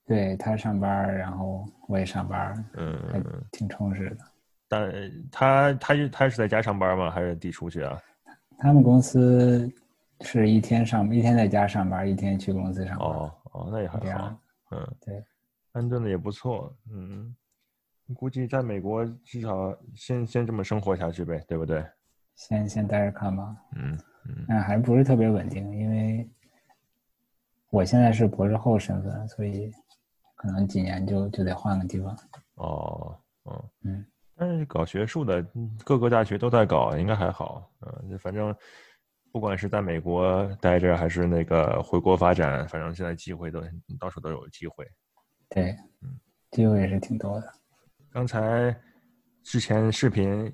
[0.06, 4.18] 对他上班，然后我也上班，嗯，挺充实的。
[4.68, 4.92] 但
[5.32, 7.10] 他他他是在家上班吗？
[7.10, 7.98] 还是得出去啊？
[8.56, 9.68] 他们公司。
[10.22, 13.08] 是一天上一天在家上班，一天去公司上班。
[13.08, 14.38] 哦哦，那也还好。
[14.70, 15.24] 嗯，对，
[15.72, 16.72] 安顿的也不错。
[16.92, 17.34] 嗯，
[18.14, 21.84] 估计在美国至少先先这么生活下去呗，对不对？
[22.34, 23.56] 先先待着看吧。
[23.76, 24.44] 嗯嗯。
[24.46, 26.28] 但还不是特别稳定，因为
[27.70, 29.72] 我现在是博士后身份，所以
[30.36, 32.16] 可能几年就就得换个地方。
[32.56, 34.04] 哦哦嗯。
[34.36, 35.44] 但是搞学术的，
[35.84, 37.68] 各个大学都在搞，应该还好。
[37.80, 38.54] 嗯，反正。
[39.32, 43.62] 不管是在美国待着，还是那个回国发展，反正现在机会都
[43.98, 44.84] 到处都有机会。
[45.48, 46.18] 对，嗯，
[46.50, 47.52] 机会也是挺多的。
[48.10, 48.74] 刚才
[49.44, 50.52] 之前视频，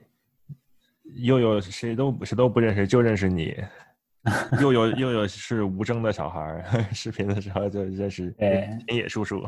[1.14, 3.56] 又有谁都谁都不认识，就认识你。
[4.60, 6.62] 又有又有是吴征的小孩，
[6.92, 9.40] 视频的时候就认识田野叔叔。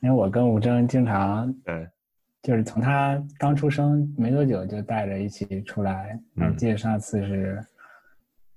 [0.00, 1.86] 因为我跟吴征经常， 对，
[2.42, 6.18] 就是从他刚出生没多久就带着一起出来。
[6.36, 7.62] 我记得上次是。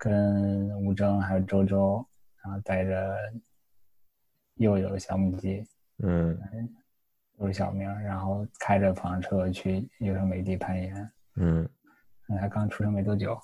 [0.03, 2.03] 跟吴征还有周周，
[2.43, 3.15] 然后带着
[4.55, 5.63] 又有小母鸡，
[5.99, 6.35] 嗯，
[7.37, 11.69] 又是小明，然后开着房车去优胜美地攀岩，嗯，
[12.39, 13.39] 他刚出生没多久，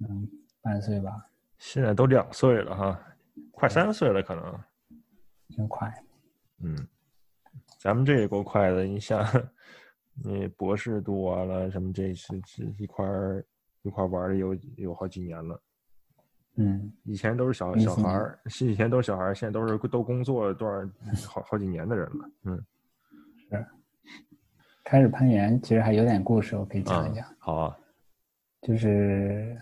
[0.00, 0.28] 嗯，
[0.60, 1.24] 半岁吧，
[1.58, 3.00] 现在都两岁了哈，
[3.52, 4.60] 快三岁了可能，
[5.56, 5.88] 真快，
[6.64, 6.76] 嗯，
[7.78, 9.24] 咱们这也够快的，你想，
[10.14, 13.06] 你博士读完了，什么这是这一块
[13.82, 15.62] 一块玩的有有好几年了。
[16.56, 20.88] 嗯，以前都是小小孩儿，是以前都是小孩儿，现在都是都工作多少
[21.28, 22.30] 好好几年的人了。
[22.44, 22.64] 嗯，
[23.50, 23.66] 是。
[24.84, 27.26] 开始攀岩其实还有点故事，我可以讲一讲。
[27.38, 27.76] 好啊。
[28.62, 29.60] 就是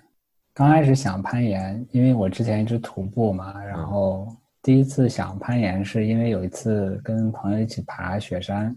[0.52, 4.28] 刚开始想攀岩，因为我之前一直徒步嘛，然后
[4.62, 8.76] 第一次想攀岩是因为有一次跟朋友一起爬雪山。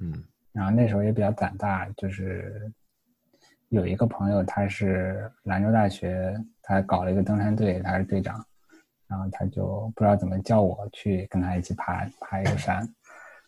[0.00, 0.22] 嗯。
[0.52, 2.70] 然后那时候也比较胆大，就是
[3.74, 6.34] 有一个朋友他是兰州大学。
[6.66, 8.42] 他搞了一个登山队，他是队长，
[9.06, 12.78] 然后他就不知道怎么叫我去跟他一起爬爬一个山，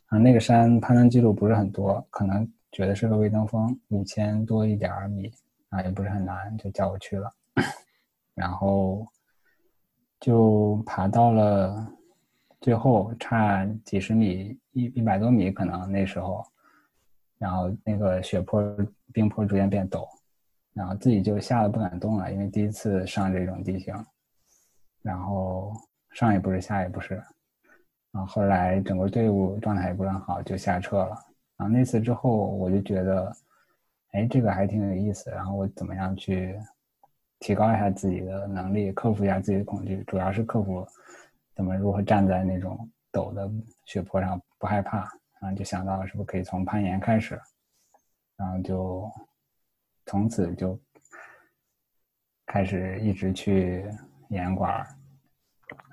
[0.08, 5.32] 啊，那个山攀登记录不是很多，可能觉得是个微登峰，五千多一点米，
[5.70, 7.32] 啊，也不是很难，就叫我去了，
[8.34, 9.06] 然后
[10.20, 11.90] 就爬到了
[12.60, 16.46] 最后差几十米，一一百多米可能那时候，
[17.38, 18.62] 然后那个雪坡
[19.10, 20.06] 冰坡逐渐变陡。
[20.76, 23.94] 然后自己就吓得不敢动了，因为第一次上这种地形，
[25.00, 25.72] 然后
[26.10, 27.14] 上也不是，下也不是，
[28.12, 31.16] 然后后来整个队伍状态也不是很好，就下撤了。
[31.56, 33.32] 然后那次之后，我就觉得，
[34.12, 35.30] 哎，这个还挺有意思。
[35.30, 36.54] 然后我怎么样去
[37.38, 40.86] 提高一下自己的能力，克服一下自己的恐惧，主要是克服
[41.54, 43.50] 怎么如何站在那种陡的
[43.86, 44.98] 雪坡上不害怕。
[45.40, 47.40] 然后就想到了是不是可以从攀岩开始，
[48.36, 49.10] 然后就。
[50.06, 50.80] 从此就
[52.46, 53.84] 开始一直去
[54.30, 54.86] 岩馆，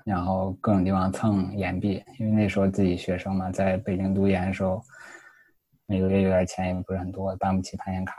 [0.04, 4.82] 然后各种地方蹭岩壁，因为那时候自己学生嘛，在北京读研的时候，
[5.86, 8.14] 每个月有点钱也不是很多，办不起攀岩卡，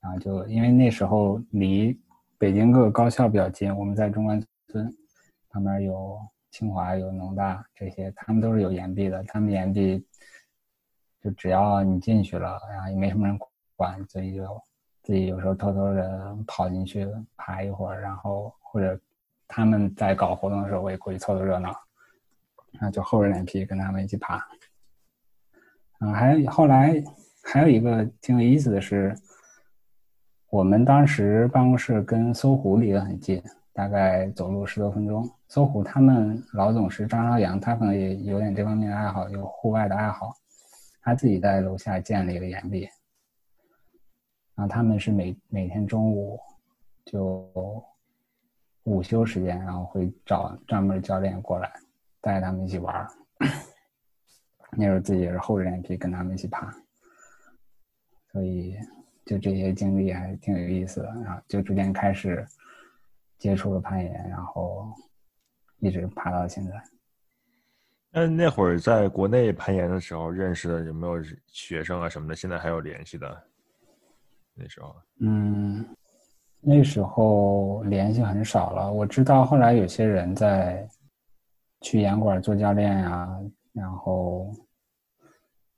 [0.00, 1.98] 然后就因为那时候离
[2.38, 4.94] 北京各个高校比较近，我们在中关村
[5.48, 6.18] 旁边有
[6.50, 10.04] 清华、有农大这些，他们都是有岩壁的，他们岩壁
[11.22, 13.38] 就只要你进去了，然后也没什么人
[13.74, 14.62] 管，所以就
[15.10, 18.96] 自己有时候偷偷的跑进去爬一会儿，然后或者。
[19.52, 21.74] 他们在搞活动的时候，我也过去凑凑热闹，
[22.78, 24.40] 那就厚着脸皮跟他们一起爬。
[25.98, 27.02] 嗯，还后来
[27.42, 29.12] 还有一个挺有意思的是，
[30.50, 33.42] 我们当时办公室跟搜狐离得很近，
[33.72, 35.28] 大概走路十多分钟。
[35.48, 40.32] 搜狐他们老总是张朝阳，他可能也有点这方面的爱好，有户外的爱好，
[41.02, 42.88] 他自己在楼下建了一个岩壁，
[44.60, 46.38] 然后他们是每每天中午
[47.06, 47.82] 就。
[48.84, 51.70] 午休时间，然后会找专门教练过来，
[52.20, 53.08] 带他们一起玩儿。
[54.72, 56.74] 那时候自己也是厚着脸皮跟他们一起爬，
[58.32, 58.74] 所以
[59.26, 61.06] 就这些经历还挺有意思的。
[61.22, 62.44] 然后就逐渐开始
[63.38, 64.90] 接触了攀岩，然后
[65.78, 66.82] 一直爬到现在。
[68.10, 72.34] 那那会儿在国内攀岩的时候认识的有没有学生啊什么的？
[72.34, 73.49] 现在还有联系的？
[74.54, 75.84] 那时候，嗯。
[76.62, 78.92] 那时候联系很少了。
[78.92, 80.86] 我知道后来有些人在
[81.80, 83.40] 去岩馆做教练呀，
[83.72, 84.52] 然后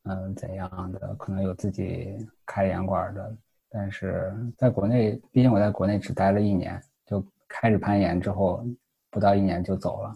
[0.02, 3.36] 嗯怎样的，可能有自己开岩馆的。
[3.70, 8.66] 但是在国内，毕竟我在国内只待了一年，就开始攀岩之后，
[9.08, 10.12] 不到一年就走了，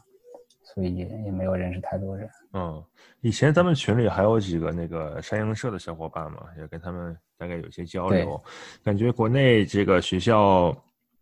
[0.65, 2.29] 所以也没有认识太多人。
[2.55, 2.85] 嗯，
[3.21, 7.17] 以前咱们群里还有几个那个山鹰社的小伙伴嘛，也跟他们。
[7.39, 8.43] 大概有些交流，
[8.83, 10.75] 感觉国内这个学校，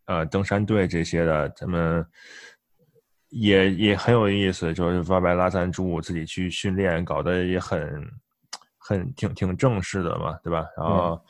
[0.05, 2.07] 呃，登山队这些的，他们
[3.31, 8.09] 也也很有意思，就是外边拉赞助，自己去训练，搞得也很
[8.79, 10.65] 很挺挺正式的嘛，对吧？
[10.77, 11.21] 然后，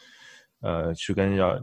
[0.61, 1.59] 呃，去跟要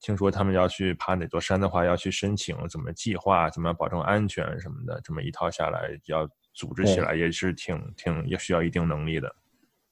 [0.00, 9.34] 听说他们要去爬哪座山的话，要去申请，怎么计划，怎么保证安全什么的，这么一套下来，要组织起来也是挺挺也需要一定能力的。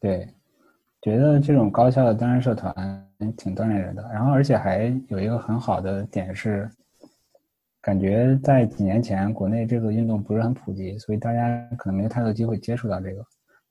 [0.01, 0.27] 对。
[1.03, 2.73] 觉得这种高校的登山社团
[3.37, 6.71] 挺锻炼人的，然后而且还有一个很好的点是，
[7.81, 13.25] 感觉在几年前国内这个运动不是很普及，所以大家可能没有太多机会接触到这个。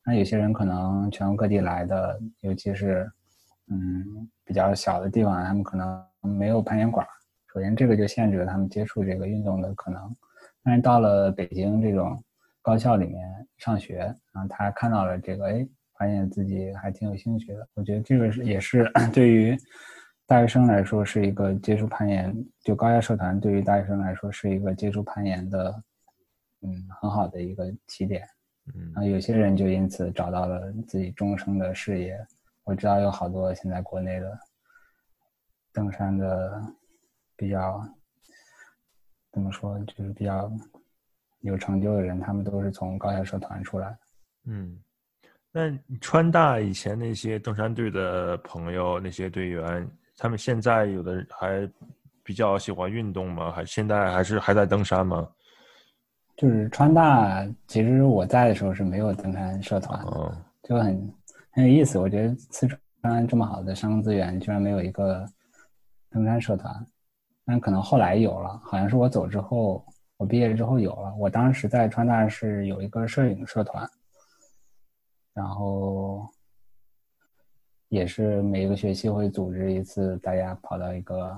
[0.05, 3.09] 那有些人可能全国各地来的，尤其是
[3.69, 7.07] 嗯比较小的地方，他们可能没有攀岩馆，
[7.53, 10.01] 首先这个就限制了他们接触这个运动的可能。
[10.65, 12.21] 但是到了北京这种
[12.61, 13.17] 高校里面
[13.57, 13.99] 上学，
[14.33, 15.65] 然后他看到了这个，哎。
[16.01, 19.55] 发现自己还挺有兴趣的，我觉得这个是也是 对于
[20.25, 25.83] 大学生来说是一个接触攀岩，就高校社团对于大学生来说是一个接触攀岩的，
[26.61, 28.27] 嗯，很好的一个起点。
[28.73, 32.17] 嗯，有些人就因此找到了自己终生的事业。
[32.63, 34.39] 我知道有好多现在国内的
[35.71, 36.59] 登山的
[37.35, 37.87] 比较
[39.31, 40.51] 怎么说，就是比较
[41.41, 43.99] 有成就的人，他们都是从高校社团出来的。
[44.45, 44.81] 嗯。
[45.53, 49.85] 那川大以前那些登山队的朋友，那些队员，
[50.17, 51.69] 他们现在有的还
[52.23, 53.51] 比较喜欢运动吗？
[53.51, 55.27] 还现在还是还在登山吗？
[56.37, 61.13] 就是川大，其实我在的时候是没有登山社团的，就很
[61.51, 61.99] 很有意思。
[61.99, 62.65] 我觉得四
[63.01, 65.27] 川这么好的山资源，居然没有一个
[66.09, 66.73] 登山社团。
[67.45, 69.85] 但可能后来有了，好像是我走之后，
[70.15, 71.13] 我毕业之后有了。
[71.19, 73.85] 我当时在川大是有一个摄影社团。
[75.33, 76.27] 然后
[77.87, 81.37] 也是每一个学期会组织一次，大家跑到一个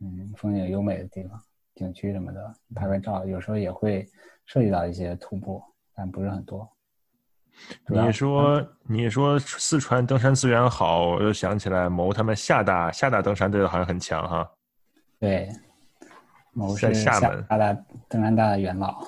[0.00, 1.40] 嗯风景优美的地方、
[1.76, 3.24] 景区什么的拍拍照。
[3.24, 4.04] 有时候也会
[4.44, 5.62] 涉及到一些徒步，
[5.94, 6.68] 但不是很多。
[7.86, 14.50] 你说你说四川登山资源好，我又想起来某他们厦大厦大登山队好像很强哈。
[15.20, 15.48] 对，
[16.52, 17.72] 某是厦大
[18.08, 19.04] 登山大的元老。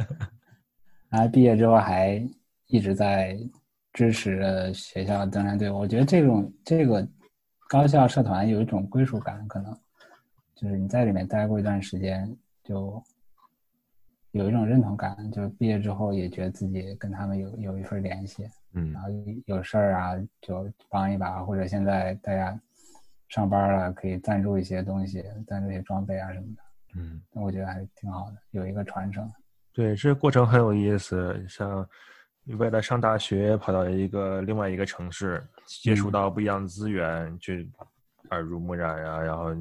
[1.10, 2.26] 然后毕业之后还。
[2.72, 3.38] 一直在
[3.92, 7.06] 支持学校登山队，我觉得这种这个
[7.68, 9.78] 高校社团有一种归属感，可能
[10.54, 13.02] 就是你在里面待过一段时间，就
[14.30, 19.10] 有一种认同感，就是毕业之后也觉得自己跟他们有有一份联系，嗯，然后
[19.44, 22.58] 有事儿啊就帮一把，或者现在大家
[23.28, 26.62] 上班了可以赞助一些东西，赞助一些装备啊什么的，
[26.94, 29.30] 嗯，那我觉得还挺好的，有一个传承。
[29.74, 31.86] 对，这个过程很有意思，像。
[32.44, 37.70] 你为了上大学，跑到一个另外一个城市，接触到不一样的资源，去
[38.30, 39.54] 耳濡目染呀，然后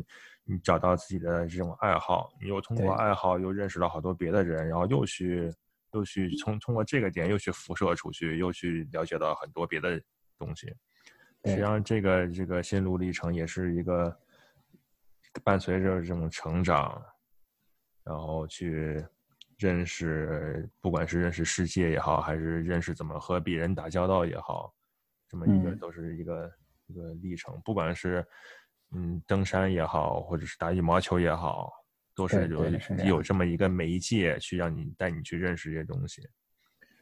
[0.44, 5.54] 你找到自己的这种爱好，你又通过爱好又认识了好多别的人，然后又去
[5.92, 10.02] 又去从通过这个点又去辐射出去，又去了解到很多别的
[10.40, 10.68] 东西。
[11.46, 14.16] 实际上，这个这个心路历程也是一个
[15.44, 17.00] 伴随着这种成长，
[18.04, 19.06] 然后去
[19.62, 24.74] 认识，不管是认识世界也好，还是认识怎么和别人打交道也好，
[25.30, 26.52] 这么一个都是一个
[26.88, 27.62] 一个历程。
[27.64, 28.26] 不管是
[28.92, 31.72] 嗯登山也好，或者是打羽毛球也好，
[32.16, 32.66] 都是有
[33.06, 36.28] 有这么一个媒介去让你带你去认识这些东西。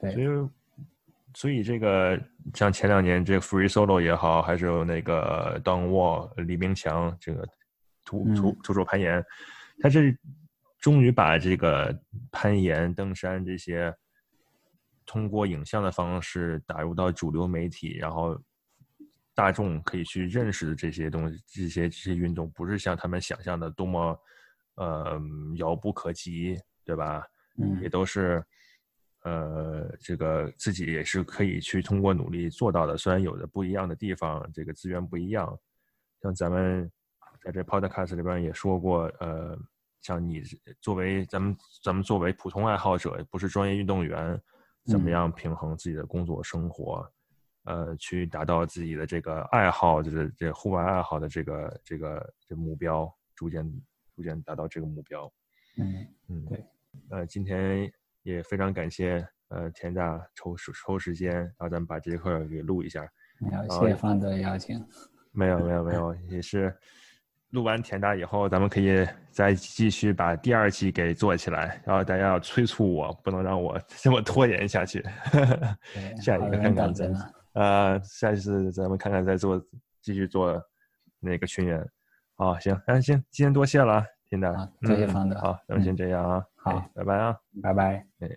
[0.02, 0.50] 所以。
[1.36, 2.20] 所以这个
[2.56, 7.48] 像前两年这个 Free Solo 也好，还是有那个 Don Wall 李明强这个
[8.04, 9.24] 徒徒徒手攀岩，
[9.80, 10.18] 他是
[10.80, 11.98] 终于把这个
[12.32, 13.94] 攀岩、登山这些
[15.06, 18.42] 通过影像的方式打入到主流媒体，然后
[19.36, 24.20] 大众可以去认识的这些东西，这些这些运动不是像他们想象的多么
[24.76, 25.22] 呃
[25.58, 27.24] 遥不可及，对吧？
[27.58, 28.44] 嗯，也都是。
[29.24, 32.96] 呃，这个自己也是可以去通过努力做到的。
[32.96, 35.60] 虽然有的不一样的地方，这个资源不一样，
[36.22, 36.90] 像咱们
[37.44, 39.60] 在这 Podcast 里边也说过，呃，
[40.02, 40.42] 像你
[40.82, 44.40] 作为咱们咱们作为普通爱好者，不是专业运动员，
[44.86, 47.06] 怎么样平衡自己的工作生活，
[47.64, 53.64] 呃，去达到自己的这个爱好，就是这户外爱好的这个这个这目标，逐渐
[54.16, 55.32] 逐渐达到这个目标。
[55.78, 56.66] 嗯嗯，对。
[57.10, 57.92] 呃，今天。
[58.24, 63.10] 也非常感谢呃田大抽抽时间，然后咱们把这节课给录一下。
[63.40, 64.86] 没有，谢谢方的邀请。
[65.32, 66.78] 没有没有没有， 也是
[67.52, 71.82] 录完田大以后，咱们可以再继续把第二季给做起来。
[71.86, 75.04] 然后大家要催促我，不能让我 这么拖延下去。
[76.22, 77.12] 下一个看看咱
[77.54, 79.60] 呃，下一次咱们看看再做
[80.02, 80.62] 继续做
[81.20, 81.84] 那个群演。
[82.36, 84.06] 好，行，那行，今天多谢了。
[84.30, 88.30] 田大，多谢方的，好，咱们先这样啊，好，拜拜啊，拜拜，哎。